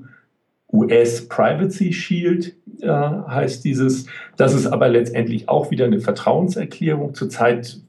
US 0.74 1.28
Privacy 1.30 1.94
Shield 1.94 2.56
äh, 2.82 2.88
heißt 2.88 3.64
dieses. 3.64 4.08
Das 4.36 4.54
ist 4.54 4.66
aber 4.66 4.90
letztendlich 4.90 5.48
auch 5.48 5.72
wieder 5.72 5.86
eine 5.86 6.00
Vertrauenserklärung. 6.00 7.14
Zurzeit 7.14 7.80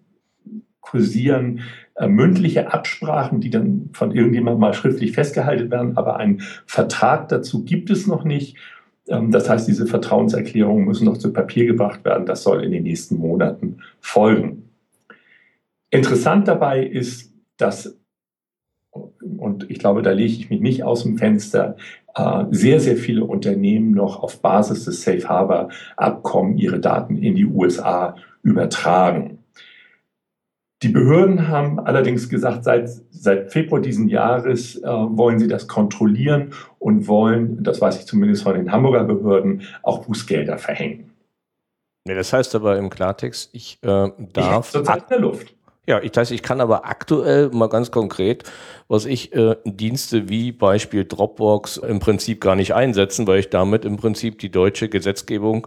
kursieren 0.80 1.62
äh, 1.96 2.06
mündliche 2.06 2.72
Absprachen, 2.72 3.40
die 3.40 3.50
dann 3.50 3.88
von 3.94 4.12
irgendjemandem 4.12 4.60
mal 4.60 4.74
schriftlich 4.74 5.12
festgehalten 5.12 5.70
werden, 5.70 5.96
aber 5.96 6.18
einen 6.18 6.42
Vertrag 6.66 7.28
dazu 7.28 7.64
gibt 7.64 7.88
es 7.88 8.06
noch 8.06 8.24
nicht. 8.24 8.56
Ähm, 9.08 9.30
das 9.30 9.48
heißt, 9.48 9.66
diese 9.66 9.86
Vertrauenserklärungen 9.86 10.84
müssen 10.84 11.06
noch 11.06 11.16
zu 11.16 11.32
Papier 11.32 11.64
gebracht 11.64 12.04
werden. 12.04 12.26
Das 12.26 12.42
soll 12.42 12.62
in 12.62 12.72
den 12.72 12.82
nächsten 12.82 13.16
Monaten 13.16 13.78
folgen. 14.00 14.68
Interessant 15.90 16.48
dabei 16.48 16.84
ist, 16.84 17.32
dass 17.56 17.98
und 18.90 19.70
ich 19.70 19.78
glaube, 19.78 20.02
da 20.02 20.12
lege 20.12 20.32
ich 20.32 20.50
mich 20.50 20.60
nicht 20.60 20.84
aus 20.84 21.02
dem 21.02 21.18
Fenster, 21.18 21.76
sehr, 22.50 22.80
sehr 22.80 22.96
viele 22.96 23.24
Unternehmen 23.24 23.90
noch 23.92 24.22
auf 24.22 24.40
Basis 24.40 24.84
des 24.84 25.02
Safe 25.02 25.28
Harbor 25.28 25.68
Abkommen 25.96 26.56
ihre 26.58 26.78
Daten 26.78 27.16
in 27.16 27.34
die 27.34 27.46
USA 27.46 28.16
übertragen. 28.42 29.38
Die 30.84 30.90
Behörden 30.90 31.48
haben 31.48 31.80
allerdings 31.80 32.28
gesagt, 32.28 32.64
seit, 32.64 32.90
seit 33.10 33.50
Februar 33.50 33.80
diesen 33.80 34.08
Jahres 34.08 34.76
äh, 34.76 34.86
wollen 34.86 35.38
sie 35.38 35.48
das 35.48 35.66
kontrollieren 35.66 36.52
und 36.78 37.08
wollen, 37.08 37.64
das 37.64 37.80
weiß 37.80 38.00
ich 38.00 38.06
zumindest 38.06 38.42
von 38.42 38.54
den 38.54 38.70
Hamburger 38.70 39.04
Behörden, 39.04 39.62
auch 39.82 40.04
Bußgelder 40.04 40.58
verhängen. 40.58 41.10
Ja, 42.06 42.14
das 42.14 42.34
heißt 42.34 42.54
aber 42.54 42.76
im 42.76 42.90
Klartext, 42.90 43.48
ich 43.54 43.78
äh, 43.80 44.10
darf. 44.34 44.66
Ich 44.66 44.72
zurzeit 44.72 45.04
in 45.04 45.08
der 45.08 45.20
Luft. 45.20 45.54
Ja, 45.86 46.00
ich 46.00 46.16
weiß, 46.16 46.30
ich 46.30 46.42
kann 46.42 46.62
aber 46.62 46.86
aktuell 46.86 47.50
mal 47.50 47.68
ganz 47.68 47.90
konkret, 47.90 48.44
was 48.88 49.04
ich 49.04 49.34
äh, 49.34 49.56
Dienste 49.64 50.30
wie 50.30 50.50
Beispiel 50.50 51.04
Dropbox 51.04 51.76
im 51.76 51.98
Prinzip 51.98 52.40
gar 52.40 52.56
nicht 52.56 52.74
einsetzen, 52.74 53.26
weil 53.26 53.40
ich 53.40 53.50
damit 53.50 53.84
im 53.84 53.96
Prinzip 53.96 54.38
die 54.38 54.50
deutsche 54.50 54.88
Gesetzgebung, 54.88 55.66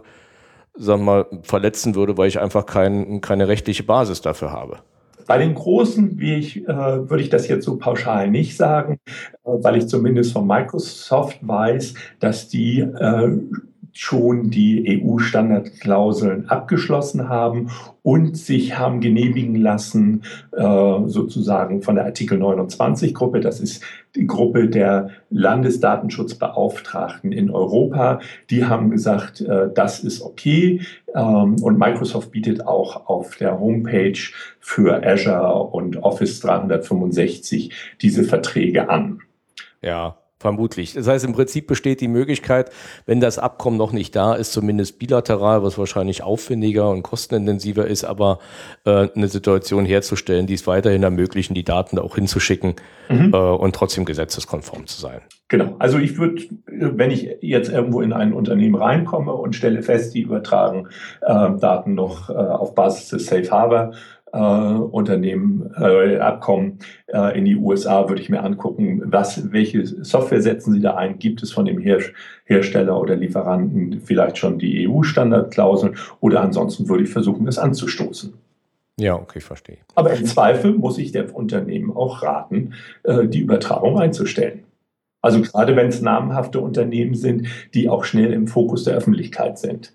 wir 0.76 0.96
mal, 0.96 1.26
verletzen 1.42 1.94
würde, 1.94 2.18
weil 2.18 2.28
ich 2.28 2.40
einfach 2.40 2.66
kein, 2.66 3.20
keine 3.20 3.46
rechtliche 3.46 3.84
Basis 3.84 4.20
dafür 4.20 4.50
habe. 4.50 4.78
Bei 5.28 5.38
den 5.38 5.54
Großen, 5.54 6.18
wie 6.18 6.34
ich, 6.34 6.66
äh, 6.66 6.66
würde 6.66 7.22
ich 7.22 7.28
das 7.28 7.46
jetzt 7.46 7.64
so 7.64 7.76
pauschal 7.76 8.28
nicht 8.28 8.56
sagen, 8.56 8.98
äh, 9.08 9.18
weil 9.44 9.76
ich 9.76 9.86
zumindest 9.86 10.32
von 10.32 10.46
Microsoft 10.46 11.38
weiß, 11.42 11.94
dass 12.18 12.48
die 12.48 12.80
äh, 12.80 13.38
schon 13.92 14.50
die 14.50 15.02
EU-Standardklauseln 15.02 16.48
abgeschlossen 16.48 17.28
haben 17.28 17.70
und 18.02 18.36
sich 18.36 18.78
haben 18.78 19.00
genehmigen 19.00 19.56
lassen, 19.56 20.22
äh, 20.52 20.98
sozusagen 21.06 21.82
von 21.82 21.96
der 21.96 22.04
Artikel 22.04 22.40
29-Gruppe, 22.40 23.40
das 23.40 23.60
ist 23.60 23.82
die 24.14 24.26
Gruppe 24.26 24.68
der 24.68 25.10
Landesdatenschutzbeauftragten 25.30 27.32
in 27.32 27.50
Europa, 27.50 28.20
die 28.50 28.64
haben 28.64 28.90
gesagt, 28.90 29.40
äh, 29.40 29.68
das 29.74 30.00
ist 30.00 30.22
okay. 30.22 30.82
Ähm, 31.14 31.56
und 31.62 31.78
Microsoft 31.78 32.30
bietet 32.30 32.66
auch 32.66 33.06
auf 33.06 33.36
der 33.36 33.58
Homepage 33.58 34.18
für 34.60 35.02
Azure 35.04 35.70
und 35.72 36.02
Office 36.02 36.40
365 36.40 37.72
diese 38.00 38.24
Verträge 38.24 38.90
an. 38.90 39.20
Ja, 39.80 40.17
Vermutlich. 40.40 40.94
Das 40.94 41.08
heißt, 41.08 41.24
im 41.24 41.32
Prinzip 41.32 41.66
besteht 41.66 42.00
die 42.00 42.06
Möglichkeit, 42.06 42.70
wenn 43.06 43.20
das 43.20 43.40
Abkommen 43.40 43.76
noch 43.76 43.90
nicht 43.92 44.14
da 44.14 44.34
ist, 44.34 44.52
zumindest 44.52 45.00
bilateral, 45.00 45.64
was 45.64 45.78
wahrscheinlich 45.78 46.22
aufwendiger 46.22 46.90
und 46.90 47.02
kostenintensiver 47.02 47.88
ist, 47.88 48.04
aber 48.04 48.38
äh, 48.84 49.08
eine 49.16 49.26
Situation 49.26 49.84
herzustellen, 49.84 50.46
die 50.46 50.54
es 50.54 50.64
weiterhin 50.68 51.02
ermöglichen, 51.02 51.54
die 51.54 51.64
Daten 51.64 51.96
da 51.96 52.02
auch 52.02 52.14
hinzuschicken 52.14 52.76
mhm. 53.08 53.34
äh, 53.34 53.36
und 53.36 53.74
trotzdem 53.74 54.04
gesetzeskonform 54.04 54.86
zu 54.86 55.00
sein. 55.00 55.22
Genau. 55.48 55.76
Also 55.78 55.98
ich 55.98 56.18
würde, 56.18 56.42
wenn 56.66 57.10
ich 57.10 57.30
jetzt 57.40 57.70
irgendwo 57.70 58.02
in 58.02 58.12
ein 58.12 58.34
Unternehmen 58.34 58.74
reinkomme 58.74 59.32
und 59.32 59.56
stelle 59.56 59.82
fest, 59.82 60.14
die 60.14 60.20
übertragen 60.20 60.88
äh, 61.22 61.50
Daten 61.58 61.94
noch 61.94 62.28
äh, 62.28 62.34
auf 62.34 62.74
Basis 62.74 63.08
des 63.08 63.26
Safe 63.26 63.50
Harbor 63.50 63.92
äh, 64.32 64.38
Unternehmen, 64.38 65.70
äh, 65.78 66.18
Abkommen 66.18 66.78
äh, 67.08 67.38
in 67.38 67.44
die 67.44 67.56
USA, 67.56 68.08
würde 68.08 68.20
ich 68.22 68.28
mir 68.28 68.42
angucken, 68.42 69.02
was, 69.04 69.52
welche 69.52 69.86
Software 69.86 70.42
setzen 70.42 70.72
Sie 70.72 70.80
da 70.80 70.96
ein? 70.96 71.18
Gibt 71.18 71.42
es 71.42 71.52
von 71.52 71.64
dem 71.64 71.78
Her 71.78 71.98
Hersteller 72.44 73.00
oder 73.00 73.16
Lieferanten 73.16 74.00
vielleicht 74.00 74.38
schon 74.38 74.58
die 74.58 74.88
EU-Standardklauseln 74.88 75.96
oder 76.20 76.40
ansonsten 76.40 76.88
würde 76.88 77.04
ich 77.04 77.10
versuchen, 77.10 77.46
es 77.46 77.58
anzustoßen. 77.58 78.34
Ja, 78.98 79.14
okay, 79.14 79.40
verstehe. 79.40 79.78
Aber 79.94 80.12
im 80.12 80.24
Zweifel 80.24 80.72
muss 80.72 80.98
ich 80.98 81.12
dem 81.12 81.30
Unternehmen 81.30 81.94
auch 81.94 82.22
raten, 82.22 82.74
äh, 83.04 83.26
die 83.28 83.40
Übertragung 83.40 83.98
einzustellen. 83.98 84.64
Also 85.20 85.40
gerade 85.42 85.76
wenn 85.76 85.88
es 85.88 86.00
namhafte 86.00 86.60
Unternehmen 86.60 87.14
sind, 87.14 87.48
die 87.74 87.88
auch 87.88 88.04
schnell 88.04 88.32
im 88.32 88.46
Fokus 88.46 88.84
der 88.84 88.94
Öffentlichkeit 88.94 89.58
sind. 89.58 89.92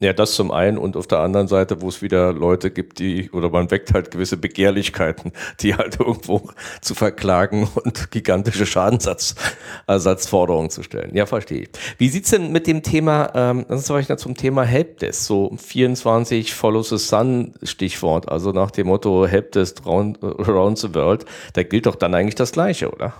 Ja, 0.00 0.12
das 0.12 0.34
zum 0.34 0.50
einen 0.50 0.76
und 0.76 0.96
auf 0.96 1.06
der 1.06 1.20
anderen 1.20 1.46
Seite, 1.46 1.80
wo 1.80 1.88
es 1.88 2.02
wieder 2.02 2.32
Leute 2.32 2.72
gibt, 2.72 2.98
die, 2.98 3.30
oder 3.30 3.48
man 3.48 3.70
weckt 3.70 3.94
halt 3.94 4.10
gewisse 4.10 4.36
Begehrlichkeiten, 4.36 5.30
die 5.60 5.76
halt 5.76 6.00
irgendwo 6.00 6.50
zu 6.80 6.96
verklagen 6.96 7.68
und 7.84 8.10
gigantische 8.10 8.66
Schadensersatzforderungen 8.66 10.70
zu 10.70 10.82
stellen. 10.82 11.14
Ja, 11.14 11.26
verstehe 11.26 11.62
ich. 11.62 11.68
Wie 11.98 12.08
sieht's 12.08 12.30
denn 12.30 12.50
mit 12.50 12.66
dem 12.66 12.82
Thema, 12.82 13.30
ähm, 13.34 13.66
das 13.68 13.82
ist 13.82 13.86
vielleicht 13.86 14.18
zum 14.18 14.36
Thema 14.36 14.64
Helpdesk, 14.64 15.22
so 15.22 15.54
24 15.56 16.52
Follow 16.52 16.82
the 16.82 16.98
Sun 16.98 17.54
Stichwort, 17.62 18.28
also 18.28 18.50
nach 18.50 18.72
dem 18.72 18.88
Motto 18.88 19.26
Helpdesk 19.26 19.86
round, 19.86 20.20
around 20.22 20.78
the 20.78 20.92
world, 20.92 21.24
da 21.52 21.62
gilt 21.62 21.86
doch 21.86 21.94
dann 21.94 22.14
eigentlich 22.14 22.34
das 22.34 22.50
Gleiche, 22.50 22.90
oder? 22.90 23.14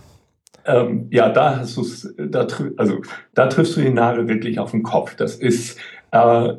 Ähm, 0.66 1.08
ja, 1.10 1.28
da 1.28 1.58
hast 1.58 1.76
du's, 1.76 2.14
da, 2.16 2.46
also, 2.76 3.02
da 3.34 3.46
triffst 3.48 3.76
du 3.76 3.82
den 3.82 3.94
Nagel 3.94 4.28
wirklich 4.28 4.58
auf 4.58 4.70
den 4.70 4.82
Kopf. 4.82 5.14
Das 5.14 5.36
ist, 5.36 5.78
äh, 6.14 6.54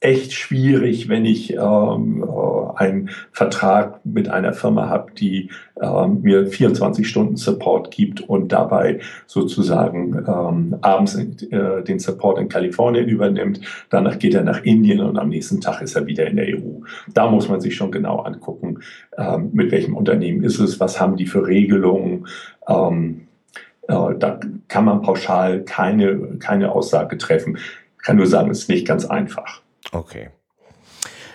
echt 0.00 0.32
schwierig, 0.32 1.08
wenn 1.08 1.24
ich 1.24 1.54
ähm, 1.54 2.22
äh, 2.22 2.76
einen 2.76 3.10
Vertrag 3.32 4.04
mit 4.04 4.28
einer 4.28 4.52
Firma 4.52 4.88
habe, 4.88 5.12
die 5.12 5.50
ähm, 5.80 6.22
mir 6.22 6.46
24 6.46 7.08
Stunden 7.08 7.36
Support 7.36 7.90
gibt 7.90 8.20
und 8.20 8.52
dabei 8.52 9.00
sozusagen 9.26 10.24
ähm, 10.26 10.76
abends 10.82 11.16
äh, 11.16 11.82
den 11.82 11.98
Support 11.98 12.38
in 12.38 12.48
Kalifornien 12.48 13.08
übernimmt. 13.08 13.60
Danach 13.90 14.20
geht 14.20 14.34
er 14.34 14.44
nach 14.44 14.62
Indien 14.62 15.00
und 15.00 15.18
am 15.18 15.30
nächsten 15.30 15.60
Tag 15.60 15.82
ist 15.82 15.96
er 15.96 16.06
wieder 16.06 16.26
in 16.26 16.36
der 16.36 16.46
EU. 16.46 16.80
Da 17.12 17.28
muss 17.28 17.48
man 17.48 17.60
sich 17.60 17.74
schon 17.74 17.90
genau 17.90 18.20
angucken, 18.20 18.78
ähm, 19.16 19.50
mit 19.52 19.72
welchem 19.72 19.96
Unternehmen 19.96 20.44
ist 20.44 20.60
es, 20.60 20.78
was 20.78 21.00
haben 21.00 21.16
die 21.16 21.26
für 21.26 21.44
Regelungen. 21.44 22.28
Ähm, 22.68 23.22
äh, 23.88 24.14
da 24.16 24.38
kann 24.68 24.84
man 24.84 25.02
pauschal 25.02 25.64
keine, 25.64 26.36
keine 26.38 26.70
Aussage 26.70 27.18
treffen. 27.18 27.58
Ich 28.08 28.10
kann 28.10 28.16
nur 28.16 28.26
sagen, 28.26 28.50
es 28.50 28.60
ist 28.60 28.70
nicht 28.70 28.86
ganz 28.86 29.04
einfach. 29.04 29.60
Okay. 29.92 30.30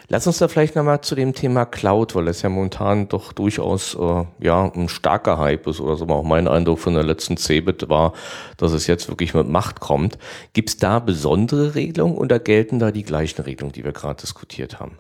Lass 0.08 0.26
uns 0.26 0.40
da 0.40 0.48
vielleicht 0.48 0.76
nochmal 0.76 1.02
zu 1.02 1.14
dem 1.14 1.36
Thema 1.36 1.68
Cloud, 1.68 2.16
weil 2.16 2.26
das 2.26 2.42
ja 2.42 2.50
momentan 2.50 3.08
doch 3.10 3.32
durchaus 3.32 3.94
äh, 3.94 4.24
ja, 4.40 4.72
ein 4.74 4.90
starker 4.90 5.38
Hype 5.38 5.68
ist 5.68 5.80
oder 5.80 5.98
so 5.98 6.08
auch 6.08 6.24
mein 6.24 6.48
Eindruck 6.48 6.80
von 6.80 6.96
der 6.96 7.04
letzten 7.04 7.38
CeBIT 7.38 7.90
war, 7.90 8.14
dass 8.58 8.72
es 8.72 8.88
jetzt 8.88 9.08
wirklich 9.08 9.36
mit 9.36 9.48
Macht 9.48 9.82
kommt. 9.82 10.18
Gibt 10.54 10.70
es 10.70 10.78
da 10.78 10.98
besondere 10.98 11.76
Regelungen 11.76 12.18
oder 12.18 12.40
gelten 12.40 12.80
da 12.80 12.90
die 12.90 13.04
gleichen 13.04 13.44
Regelungen, 13.44 13.74
die 13.74 13.84
wir 13.84 13.92
gerade 13.92 14.20
diskutiert 14.22 14.80
haben? 14.80 14.98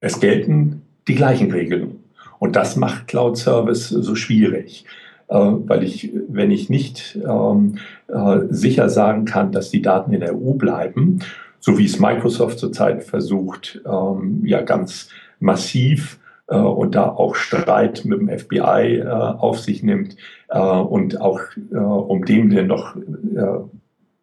Es 0.00 0.20
gelten 0.20 0.82
die 1.08 1.14
gleichen 1.14 1.50
Regeln. 1.50 2.04
Und 2.38 2.54
das 2.54 2.76
macht 2.76 3.08
Cloud 3.08 3.38
Service 3.38 3.88
so 3.88 4.14
schwierig, 4.14 4.84
weil 5.28 5.82
ich, 5.82 6.12
wenn 6.28 6.50
ich 6.50 6.70
nicht 6.70 7.18
ähm, 7.26 7.76
äh, 8.08 8.40
sicher 8.48 8.88
sagen 8.88 9.24
kann, 9.24 9.52
dass 9.52 9.70
die 9.70 9.82
Daten 9.82 10.12
in 10.12 10.20
der 10.20 10.34
EU 10.34 10.54
bleiben, 10.54 11.20
so 11.60 11.78
wie 11.78 11.84
es 11.84 12.00
Microsoft 12.00 12.58
zurzeit 12.58 13.04
versucht, 13.04 13.80
ähm, 13.86 14.42
ja 14.44 14.62
ganz 14.62 15.10
massiv 15.40 16.18
äh, 16.48 16.56
und 16.56 16.94
da 16.94 17.08
auch 17.08 17.34
Streit 17.34 18.04
mit 18.04 18.20
dem 18.20 18.28
FBI 18.28 19.00
äh, 19.00 19.06
auf 19.06 19.60
sich 19.60 19.82
nimmt 19.82 20.16
äh, 20.48 20.58
und 20.58 21.20
auch 21.20 21.40
äh, 21.70 21.76
um 21.76 22.24
dem 22.24 22.50
denn 22.50 22.66
noch 22.66 22.96
äh, 22.96 23.60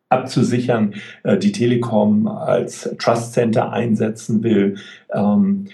abzusichern, 0.09 0.95
äh, 1.23 1.37
die 1.37 1.51
Telekom 1.51 2.27
als 2.27 2.95
Trust 2.99 3.33
Center 3.33 3.71
einsetzen 3.71 4.43
will, 4.43 4.77
ähm, 5.13 5.65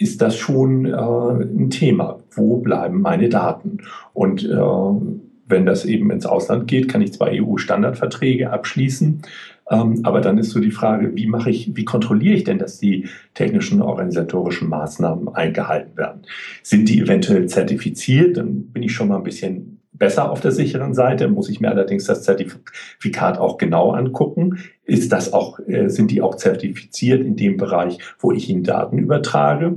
ist 0.00 0.22
das 0.22 0.36
schon 0.36 0.86
ein 0.86 1.70
Thema. 1.70 2.20
Wo 2.38 2.56
bleiben 2.58 3.00
meine 3.02 3.28
Daten? 3.28 3.78
Und 4.14 4.48
wenn 4.48 5.66
das 5.66 5.84
eben 5.84 6.10
ins 6.10 6.26
Ausland 6.26 6.68
geht, 6.68 6.88
kann 6.88 7.02
ich 7.02 7.12
zwar 7.14 7.28
EU-Standardverträge 7.32 8.50
abschließen, 8.50 9.22
ähm, 9.70 10.00
aber 10.02 10.20
dann 10.20 10.38
ist 10.38 10.50
so 10.50 10.60
die 10.60 10.70
Frage, 10.70 11.14
wie 11.14 11.26
mache 11.26 11.50
ich, 11.50 11.76
wie 11.76 11.84
kontrolliere 11.84 12.36
ich 12.36 12.44
denn, 12.44 12.58
dass 12.58 12.78
die 12.78 13.08
technischen 13.34 13.82
organisatorischen 13.82 14.68
Maßnahmen 14.68 15.28
eingehalten 15.28 15.96
werden? 15.96 16.22
Sind 16.62 16.88
die 16.88 17.00
eventuell 17.00 17.46
zertifiziert? 17.46 18.36
Dann 18.36 18.66
bin 18.72 18.82
ich 18.82 18.92
schon 18.92 19.08
mal 19.08 19.16
ein 19.16 19.24
bisschen 19.24 19.80
besser 19.92 20.30
auf 20.30 20.40
der 20.40 20.52
sicheren 20.52 20.94
Seite, 20.94 21.28
muss 21.28 21.48
ich 21.48 21.60
mir 21.60 21.70
allerdings 21.70 22.04
das 22.04 22.22
Zertifikat 22.22 23.38
auch 23.38 23.58
genau 23.58 23.90
angucken. 23.90 24.58
Ist 24.84 25.12
das 25.12 25.32
auch, 25.32 25.58
äh, 25.66 25.88
sind 25.88 26.10
die 26.10 26.22
auch 26.22 26.36
zertifiziert 26.36 27.22
in 27.24 27.36
dem 27.36 27.56
Bereich, 27.56 27.98
wo 28.18 28.32
ich 28.32 28.48
ihnen 28.48 28.62
Daten 28.62 28.98
übertrage? 28.98 29.74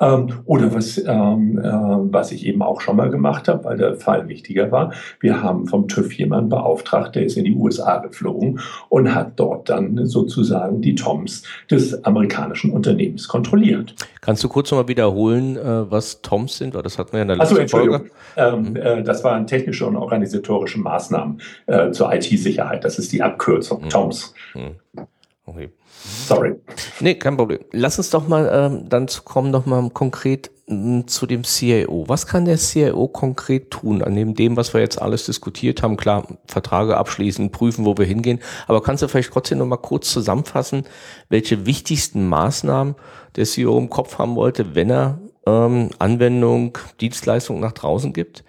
Ähm, 0.00 0.40
oder 0.44 0.74
was, 0.74 0.98
ähm, 0.98 1.58
äh, 1.58 1.62
was 1.62 2.32
ich 2.32 2.46
eben 2.46 2.62
auch 2.62 2.80
schon 2.80 2.96
mal 2.96 3.10
gemacht 3.10 3.48
habe, 3.48 3.64
weil 3.64 3.76
der 3.76 3.96
Fall 3.96 4.28
wichtiger 4.28 4.70
war. 4.70 4.92
Wir 5.20 5.42
haben 5.42 5.66
vom 5.66 5.88
TÜV 5.88 6.12
jemanden 6.14 6.48
beauftragt, 6.48 7.14
der 7.14 7.24
ist 7.24 7.36
in 7.36 7.44
die 7.44 7.54
USA 7.54 7.98
geflogen 7.98 8.60
und 8.88 9.14
hat 9.14 9.32
dort 9.36 9.68
dann 9.68 10.06
sozusagen 10.06 10.80
die 10.80 10.94
TOMs 10.94 11.42
des 11.70 12.04
amerikanischen 12.04 12.72
Unternehmens 12.72 13.28
kontrolliert. 13.28 13.94
Kannst 14.20 14.42
du 14.44 14.48
kurz 14.48 14.70
nochmal 14.70 14.88
wiederholen, 14.88 15.56
äh, 15.56 15.90
was 15.90 16.22
TOMs 16.22 16.58
sind? 16.58 16.74
Das 16.74 16.98
hatten 16.98 17.12
wir 17.12 17.22
in 17.22 17.28
der 17.28 17.36
letzten 17.36 17.54
Achso, 17.54 17.60
Entschuldigung. 17.60 18.10
Folge. 18.34 18.56
Ähm, 18.56 18.70
mhm. 18.70 18.76
äh, 18.76 19.02
das 19.02 19.24
waren 19.24 19.46
technische 19.46 19.86
und 19.86 19.96
organisatorische 19.96 20.80
Maßnahmen 20.80 21.40
äh, 21.66 21.90
zur 21.90 22.12
IT-Sicherheit. 22.12 22.84
Das 22.84 22.98
ist 22.98 23.12
die 23.12 23.22
Abkürzung, 23.22 23.84
mhm. 23.84 23.88
TOMs. 23.88 24.34
Mhm. 24.54 25.06
Okay. 25.44 25.70
Sorry. 26.04 26.54
Nee, 27.00 27.14
kein 27.14 27.36
Problem. 27.36 27.60
Lass 27.72 27.98
uns 27.98 28.10
doch 28.10 28.26
mal 28.26 28.50
ähm, 28.52 28.88
dann 28.88 29.06
zu 29.06 29.22
kommen, 29.22 29.50
noch 29.50 29.66
mal 29.66 29.88
konkret 29.90 30.50
m, 30.66 31.06
zu 31.06 31.26
dem 31.26 31.44
CIO. 31.44 32.04
Was 32.08 32.26
kann 32.26 32.44
der 32.44 32.56
CIO 32.56 33.06
konkret 33.08 33.70
tun, 33.70 34.02
an 34.02 34.14
dem, 34.16 34.34
dem, 34.34 34.56
was 34.56 34.74
wir 34.74 34.80
jetzt 34.80 35.00
alles 35.00 35.26
diskutiert 35.26 35.82
haben? 35.82 35.96
Klar, 35.96 36.26
Verträge 36.46 36.96
abschließen, 36.96 37.52
prüfen, 37.52 37.84
wo 37.84 37.96
wir 37.96 38.04
hingehen. 38.04 38.40
Aber 38.66 38.82
kannst 38.82 39.02
du 39.02 39.08
vielleicht 39.08 39.32
trotzdem 39.32 39.58
noch 39.58 39.66
mal 39.66 39.76
kurz 39.76 40.12
zusammenfassen, 40.12 40.84
welche 41.28 41.66
wichtigsten 41.66 42.28
Maßnahmen 42.28 42.96
der 43.36 43.44
CIO 43.44 43.78
im 43.78 43.88
Kopf 43.88 44.18
haben 44.18 44.34
wollte, 44.34 44.74
wenn 44.74 44.90
er 44.90 45.20
ähm, 45.46 45.90
Anwendung, 45.98 46.78
Dienstleistung 47.00 47.60
nach 47.60 47.72
draußen 47.72 48.12
gibt? 48.12 48.44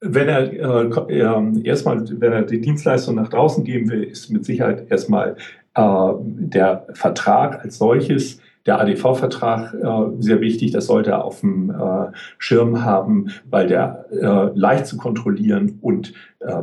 Wenn 0.00 0.28
er 0.28 0.52
äh, 0.52 1.62
erstmal, 1.62 2.04
wenn 2.20 2.32
er 2.32 2.42
die 2.42 2.60
Dienstleistung 2.60 3.14
nach 3.14 3.28
draußen 3.28 3.64
geben 3.64 3.88
will, 3.88 4.02
ist 4.02 4.28
mit 4.28 4.44
Sicherheit 4.44 4.90
erstmal 4.90 5.36
der 5.76 6.86
Vertrag 6.92 7.64
als 7.64 7.78
solches, 7.78 8.38
der 8.66 8.80
ADV-Vertrag, 8.80 9.74
äh, 9.74 10.22
sehr 10.22 10.40
wichtig, 10.40 10.70
das 10.70 10.86
sollte 10.86 11.10
er 11.10 11.24
auf 11.24 11.40
dem 11.40 11.70
äh, 11.70 12.12
Schirm 12.38 12.84
haben, 12.84 13.28
weil 13.50 13.66
der 13.66 14.06
leicht 14.54 14.86
zu 14.86 14.96
kontrollieren 14.96 15.78
und 15.80 16.14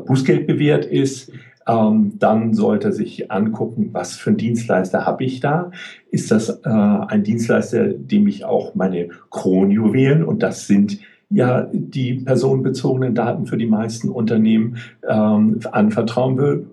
Bußgeld 0.06 0.47
bewährt 0.47 0.86
ist. 0.86 1.32
Ähm, 1.67 2.13
dann 2.17 2.56
sollte 2.56 2.88
er 2.88 2.91
sich 2.91 3.32
angucken, 3.32 3.89
was 3.91 4.15
für 4.15 4.32
einen 4.32 4.38
Dienstleister 4.38 5.06
habe 5.06 5.24
ich 5.24 5.41
da. 5.41 5.71
Ist 6.10 6.32
das 6.32 6.63
ein 6.63 7.24
Dienstleister, 7.24 7.89
dem 7.89 8.28
ich 8.28 8.45
auch 8.45 8.74
meine 8.74 9.10
Kronjuwelen, 9.30 10.24
und 10.24 10.41
das 10.41 10.67
sind 10.67 11.00
ja 11.30 11.69
die 11.71 12.15
personenbezogenen 12.15 13.15
Daten 13.15 13.45
für 13.45 13.58
die 13.58 13.67
meisten 13.67 14.10
Unternehmen, 14.10 14.78
ähm, 15.08 15.60
anvertrauen 15.71 16.38
will? 16.38 16.67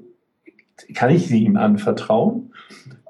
Kann 0.94 1.10
ich 1.10 1.28
sie 1.28 1.44
ihm 1.44 1.56
anvertrauen? 1.56 2.52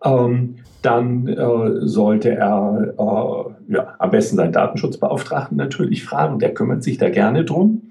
Ähm, 0.05 0.57
dann 0.83 1.27
äh, 1.27 1.87
sollte 1.87 2.31
er 2.31 2.95
äh, 2.99 3.73
ja, 3.75 3.95
am 3.99 4.11
besten 4.11 4.37
seinen 4.37 4.53
Datenschutzbeauftragten 4.53 5.57
natürlich 5.57 6.05
fragen, 6.05 6.39
der 6.39 6.55
kümmert 6.55 6.83
sich 6.83 6.99
da 6.99 7.11
gerne 7.11 7.45
drum. 7.45 7.91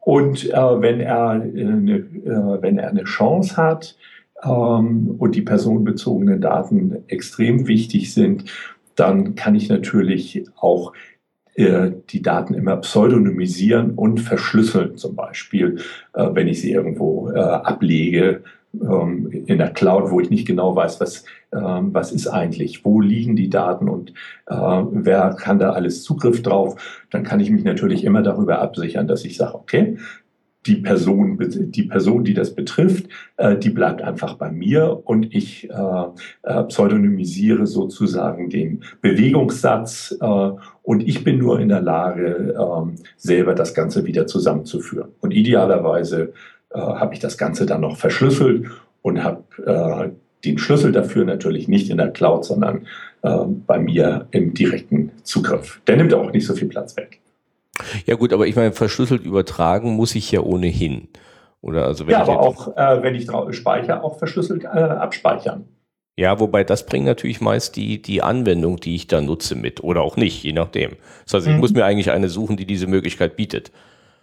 Und 0.00 0.50
äh, 0.50 0.80
wenn, 0.80 1.00
er, 1.00 1.30
eine, 1.30 1.96
äh, 1.96 2.62
wenn 2.62 2.78
er 2.78 2.88
eine 2.88 3.04
Chance 3.04 3.56
hat 3.56 3.96
ähm, 4.42 5.16
und 5.18 5.34
die 5.34 5.42
personenbezogenen 5.42 6.40
Daten 6.40 7.04
extrem 7.08 7.66
wichtig 7.66 8.14
sind, 8.14 8.44
dann 8.94 9.34
kann 9.34 9.54
ich 9.54 9.68
natürlich 9.68 10.44
auch 10.56 10.92
äh, 10.92 11.15
die 11.56 12.22
Daten 12.22 12.54
immer 12.54 12.76
pseudonymisieren 12.76 13.92
und 13.94 14.20
verschlüsseln, 14.20 14.96
zum 14.96 15.16
Beispiel, 15.16 15.78
äh, 16.14 16.28
wenn 16.32 16.48
ich 16.48 16.60
sie 16.60 16.72
irgendwo 16.72 17.30
äh, 17.30 17.38
ablege 17.38 18.42
ähm, 18.74 19.30
in 19.46 19.58
der 19.58 19.70
Cloud, 19.70 20.10
wo 20.10 20.20
ich 20.20 20.30
nicht 20.30 20.46
genau 20.46 20.76
weiß, 20.76 21.00
was, 21.00 21.24
ähm, 21.52 21.94
was 21.94 22.12
ist 22.12 22.26
eigentlich, 22.26 22.84
wo 22.84 23.00
liegen 23.00 23.36
die 23.36 23.48
Daten 23.48 23.88
und 23.88 24.10
äh, 24.46 24.54
wer 24.54 25.34
kann 25.38 25.58
da 25.58 25.70
alles 25.70 26.02
Zugriff 26.02 26.42
drauf, 26.42 26.76
dann 27.10 27.22
kann 27.22 27.40
ich 27.40 27.50
mich 27.50 27.64
natürlich 27.64 28.04
immer 28.04 28.22
darüber 28.22 28.60
absichern, 28.60 29.08
dass 29.08 29.24
ich 29.24 29.36
sage, 29.36 29.54
okay, 29.54 29.96
die 30.66 30.76
Person, 30.76 31.38
die 31.40 31.84
Person, 31.84 32.24
die 32.24 32.34
das 32.34 32.54
betrifft, 32.54 33.06
äh, 33.36 33.56
die 33.56 33.70
bleibt 33.70 34.02
einfach 34.02 34.34
bei 34.34 34.50
mir 34.50 35.02
und 35.04 35.34
ich 35.34 35.70
äh, 35.70 36.04
äh 36.42 36.64
pseudonymisiere 36.64 37.66
sozusagen 37.66 38.50
den 38.50 38.82
Bewegungssatz 39.00 40.16
und 40.82 41.06
ich 41.06 41.24
bin 41.24 41.38
nur 41.38 41.60
in 41.60 41.68
der 41.68 41.80
Lage, 41.80 42.54
ähm, 42.58 42.96
selber 43.16 43.54
das 43.54 43.74
Ganze 43.74 44.04
wieder 44.04 44.26
zusammenzuführen. 44.26 45.08
Und 45.20 45.32
idealerweise 45.32 46.32
habe 46.72 47.14
ich 47.14 47.20
das 47.20 47.38
Ganze 47.38 47.64
dann 47.64 47.80
noch 47.80 47.96
verschlüsselt 47.96 48.66
und 49.02 49.22
habe 49.22 50.12
den 50.44 50.58
Schlüssel 50.58 50.92
dafür 50.92 51.24
natürlich 51.24 51.68
nicht 51.68 51.90
in 51.90 51.96
der 51.96 52.10
Cloud, 52.10 52.44
sondern 52.44 52.86
bei 53.22 53.78
mir 53.78 54.26
im 54.32 54.52
direkten 54.52 55.12
Zugriff. 55.22 55.80
Der 55.86 55.96
nimmt 55.96 56.12
auch 56.12 56.32
nicht 56.32 56.46
so 56.46 56.54
viel 56.54 56.68
Platz 56.68 56.96
weg. 56.96 57.20
Ja 58.06 58.16
gut, 58.16 58.32
aber 58.32 58.46
ich 58.46 58.56
meine, 58.56 58.72
verschlüsselt 58.72 59.24
übertragen 59.24 59.94
muss 59.94 60.14
ich 60.14 60.30
ja 60.30 60.40
ohnehin. 60.40 61.08
Oder 61.60 61.86
also 61.86 62.06
wenn 62.06 62.12
ja, 62.12 62.22
ich 62.22 62.28
aber 62.28 62.40
auch, 62.40 62.76
äh, 62.76 63.02
wenn 63.02 63.14
ich 63.14 63.28
speichere, 63.56 64.02
auch 64.02 64.18
verschlüsselt 64.18 64.64
äh, 64.64 64.68
abspeichern. 64.68 65.64
Ja, 66.18 66.40
wobei 66.40 66.64
das 66.64 66.86
bringt 66.86 67.04
natürlich 67.04 67.40
meist 67.40 67.76
die, 67.76 68.00
die 68.00 68.22
Anwendung, 68.22 68.78
die 68.78 68.94
ich 68.94 69.06
da 69.06 69.20
nutze 69.20 69.54
mit 69.54 69.84
oder 69.84 70.00
auch 70.00 70.16
nicht, 70.16 70.42
je 70.42 70.52
nachdem. 70.52 70.92
Das 71.24 71.34
heißt, 71.34 71.46
ich 71.46 71.52
mhm. 71.54 71.60
muss 71.60 71.74
mir 71.74 71.84
eigentlich 71.84 72.10
eine 72.10 72.28
suchen, 72.28 72.56
die 72.56 72.66
diese 72.66 72.86
Möglichkeit 72.86 73.36
bietet 73.36 73.70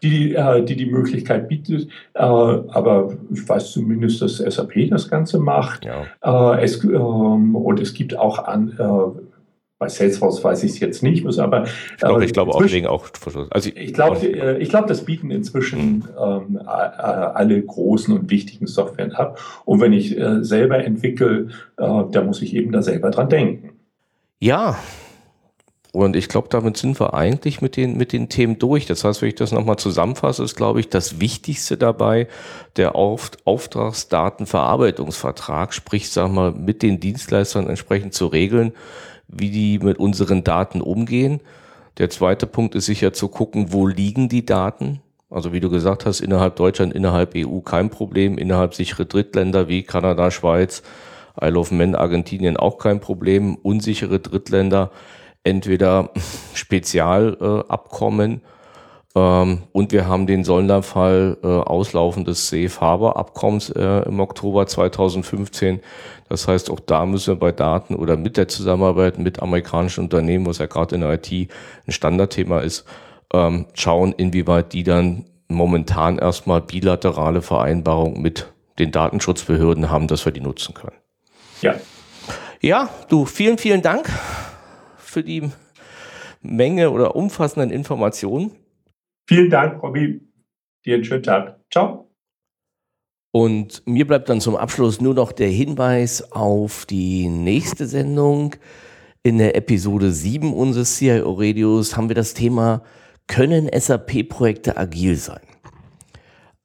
die 0.04 0.36
äh, 0.36 0.64
die, 0.64 0.76
die 0.76 0.86
Möglichkeit 0.86 1.48
bietet. 1.48 1.88
Äh, 2.14 2.20
aber 2.20 3.18
ich 3.32 3.48
weiß 3.48 3.72
zumindest, 3.72 4.22
dass 4.22 4.38
SAP 4.38 4.90
das 4.90 5.10
Ganze 5.10 5.40
macht. 5.40 5.86
Ja. 5.86 6.56
Äh, 6.56 6.64
es, 6.64 6.84
ähm, 6.84 7.56
und 7.56 7.80
es 7.80 7.94
gibt 7.94 8.16
auch 8.18 8.40
an, 8.40 8.78
Bei 9.84 9.90
Salesforce 9.90 10.42
weiß 10.42 10.64
ich 10.64 10.72
es 10.72 10.80
jetzt 10.80 11.04
nicht, 11.04 11.26
muss 11.26 11.40
aber. 11.40 11.66
Ich 11.66 11.98
glaube, 11.98 12.24
ich 12.24 12.32
glaube 12.32 12.56
auch 12.56 12.64
wegen 12.64 12.88
auch 12.88 13.10
Also 13.50 13.70
ich 13.76 13.94
glaube, 13.94 14.26
äh, 14.26 14.58
ich 14.60 14.70
glaube, 14.70 14.88
das 14.88 15.04
bieten 15.04 15.30
inzwischen 15.30 16.06
ähm, 16.18 16.58
alle 16.66 17.62
großen 17.62 18.18
und 18.18 18.30
wichtigen 18.30 18.66
Softwaren 18.66 19.12
ab. 19.12 19.42
Und 19.66 19.82
wenn 19.82 19.92
ich 19.92 20.18
äh, 20.18 20.42
selber 20.42 20.86
entwickle, 20.86 21.50
äh, 21.78 22.04
da 22.12 22.24
muss 22.24 22.42
ich 22.42 22.56
eben 22.56 22.72
da 22.72 22.82
selber 22.82 23.12
dran 23.12 23.28
denken. 23.28 23.72
Ja, 24.40 24.80
und 25.94 26.16
ich 26.16 26.28
glaube, 26.28 26.48
damit 26.50 26.76
sind 26.76 27.00
wir 27.00 27.14
eigentlich 27.14 27.62
mit 27.62 27.78
den, 27.78 27.96
mit 27.98 28.14
den 28.14 28.28
Themen 28.28 28.58
durch. 28.58 28.88
Das 28.88 29.04
heißt, 29.04 29.22
wenn 29.22 29.30
ich 29.30 29.36
das 29.36 29.52
nochmal 29.52 29.78
zusammenfasse, 29.78 30.44
ist, 30.44 30.56
glaube 30.56 30.80
ich, 30.80 30.90
das 30.90 31.20
Wichtigste 31.20 31.78
dabei 31.78 32.28
der 32.78 32.96
Auf 32.96 33.30
Auftragsdatenverarbeitungsvertrag, 33.46 35.72
sprich, 35.72 36.10
sagen 36.10 36.34
wir, 36.34 36.52
mit 36.52 36.82
den 36.82 37.00
Dienstleistern 37.00 37.70
entsprechend 37.70 38.16
zu 38.16 38.26
regeln, 38.26 38.74
wie 39.28 39.52
die 39.52 39.78
mit 39.78 40.00
unseren 40.00 40.44
Daten 40.44 40.82
umgehen. 40.82 41.42
Der 42.00 42.10
zweite 42.10 42.48
Punkt 42.48 42.74
ist 42.74 42.88
sicher 42.88 43.14
zu 43.14 43.28
gucken, 43.28 43.72
wo 43.72 43.86
liegen 43.86 44.30
die 44.30 44.48
Daten? 44.48 45.00
Also 45.30 45.54
wie 45.54 45.60
du 45.60 45.70
gesagt 45.70 46.08
hast, 46.08 46.22
innerhalb 46.22 46.56
Deutschland, 46.56 46.94
innerhalb 46.94 47.36
EU 47.36 47.60
kein 47.60 47.92
Problem, 47.92 48.40
innerhalb 48.40 48.74
sichere 48.74 49.06
Drittländer 49.06 49.68
wie 49.68 49.84
Kanada, 49.84 50.32
Schweiz, 50.32 50.82
Isle 51.40 51.60
of 51.60 51.70
Man, 51.70 51.94
Argentinien 51.94 52.58
auch 52.58 52.80
kein 52.80 53.00
Problem, 53.00 53.60
unsichere 53.62 54.20
Drittländer 54.20 54.90
entweder 55.44 56.10
Spezialabkommen 56.54 58.36
äh, 58.36 58.40
ähm, 59.16 59.64
und 59.72 59.92
wir 59.92 60.08
haben 60.08 60.26
den 60.26 60.44
Sonderfall 60.44 61.38
äh, 61.44 61.48
Auslaufen 61.48 62.26
des 62.26 62.48
Safe 62.50 62.82
Harbor 62.82 63.18
Abkommens 63.18 63.70
äh, 63.70 64.04
im 64.08 64.20
Oktober 64.20 64.66
2015. 64.66 65.82
Das 66.30 66.48
heißt, 66.48 66.72
auch 66.72 66.80
da 66.80 67.06
müssen 67.06 67.36
wir 67.36 67.40
bei 67.40 67.52
Daten 67.52 67.96
oder 67.96 68.18
mit 68.18 68.38
der 68.38 68.48
Zusammenarbeit 68.48 69.20
mit 69.20 69.42
amerikanischen 69.42 70.06
Unternehmen, 70.06 70.48
was 70.48 70.58
ja 70.58 70.66
gerade 70.66 70.96
in 70.96 71.02
der 71.02 71.14
IT 71.14 71.32
ein 71.32 71.92
Standardthema 71.92 72.60
ist, 72.60 72.86
ähm, 73.34 73.68
schauen, 73.74 74.14
inwieweit 74.14 74.74
die 74.74 74.84
dann 74.84 75.26
momentan 75.48 76.18
erstmal 76.18 76.62
bilaterale 76.62 77.44
Vereinbarungen 77.44 78.22
mit 78.22 78.52
den 78.80 78.92
Datenschutzbehörden 78.92 79.92
haben, 79.92 80.08
dass 80.08 80.26
wir 80.26 80.32
die 80.32 80.42
nutzen 80.42 80.74
können. 80.74 80.98
Ja. 81.62 81.76
Ja, 82.62 82.90
du, 83.10 83.26
vielen, 83.26 83.58
vielen 83.58 83.82
Dank 83.82 84.10
für 85.14 85.24
die 85.24 85.50
Menge 86.42 86.92
oder 86.92 87.16
umfassenden 87.16 87.72
Informationen. 87.72 88.52
Vielen 89.30 89.50
Dank, 89.50 89.82
Robby. 89.82 90.22
Dir 90.86 90.96
einen 90.96 91.06
schönen 91.06 91.24
Tag. 91.24 91.60
Ciao. 91.72 92.10
Und 93.32 93.82
mir 93.88 94.06
bleibt 94.06 94.30
dann 94.30 94.42
zum 94.42 94.56
Abschluss 94.56 95.00
nur 95.00 95.14
noch 95.14 95.32
der 95.32 95.48
Hinweis 95.48 96.32
auf 96.34 96.86
die 96.86 97.30
nächste 97.30 97.88
Sendung. 97.88 98.56
In 99.24 99.38
der 99.38 99.56
Episode 99.56 100.12
7 100.12 100.54
unseres 100.54 100.98
CIO-Radios 100.98 101.96
haben 101.96 102.10
wir 102.10 102.16
das 102.16 102.34
Thema, 102.34 102.84
können 103.28 103.70
SAP-Projekte 103.74 104.76
agil 104.76 105.16
sein? 105.16 105.42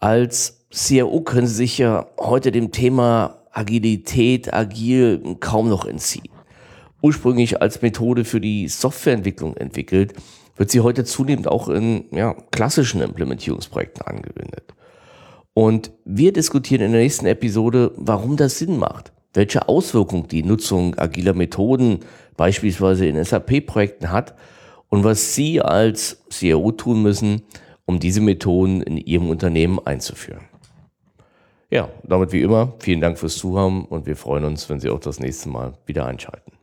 Als 0.01 0.67
CIO 0.73 1.21
können 1.21 1.47
Sie 1.47 1.55
sich 1.55 1.79
ja 1.79 2.09
heute 2.19 2.51
dem 2.51 2.73
Thema 2.73 3.45
Agilität, 3.53 4.53
agil 4.53 5.37
kaum 5.39 5.69
noch 5.69 5.87
entziehen 5.87 6.38
ursprünglich 7.03 7.63
als 7.63 7.83
Methode 7.83 8.25
für 8.25 8.41
die 8.41 8.69
Softwareentwicklung 8.69 9.57
entwickelt, 9.57 10.15
wird 10.57 10.71
sie 10.71 10.81
heute 10.81 11.05
zunehmend 11.05 11.49
auch 11.49 11.69
in 11.69 12.05
ja, 12.11 12.35
klassischen 12.51 13.01
Implementierungsprojekten 13.01 14.07
angewendet. 14.07 14.75
Und 15.55 15.93
wir 16.05 16.33
diskutieren 16.33 16.83
in 16.83 16.93
der 16.93 17.01
nächsten 17.01 17.27
Episode, 17.27 17.93
warum 17.97 18.37
das 18.37 18.59
Sinn 18.59 18.77
macht, 18.77 19.13
welche 19.35 19.69
Auswirkungen 19.69 20.29
die 20.29 20.43
Nutzung 20.43 20.97
agiler 20.99 21.35
Methoden 21.35 22.01
beispielsweise 22.37 23.07
in 23.07 23.23
SAP-Projekten 23.23 24.11
hat 24.11 24.35
und 24.89 25.05
was 25.05 25.35
Sie 25.35 25.61
als 25.61 26.23
CRO 26.31 26.73
tun 26.73 27.03
müssen, 27.03 27.43
um 27.87 28.01
diese 28.01 28.21
Methoden 28.21 28.83
in 28.83 28.99
Ihrem 28.99 29.31
Unternehmen 29.31 29.79
einzuführen. 29.85 30.45
Ja, 31.71 31.89
damit 32.03 32.33
wie 32.33 32.43
immer, 32.43 32.75
vielen 32.79 33.01
Dank 33.01 33.19
fürs 33.19 33.37
Zuhören 33.37 33.85
und 33.85 34.07
wir 34.07 34.17
freuen 34.17 34.45
uns, 34.45 34.69
wenn 34.71 34.81
Sie 34.81 34.89
auch 34.89 35.01
das 35.01 35.21
nächste 35.21 35.49
Mal 35.51 35.75
wieder 35.87 36.07
einschalten. 36.07 36.58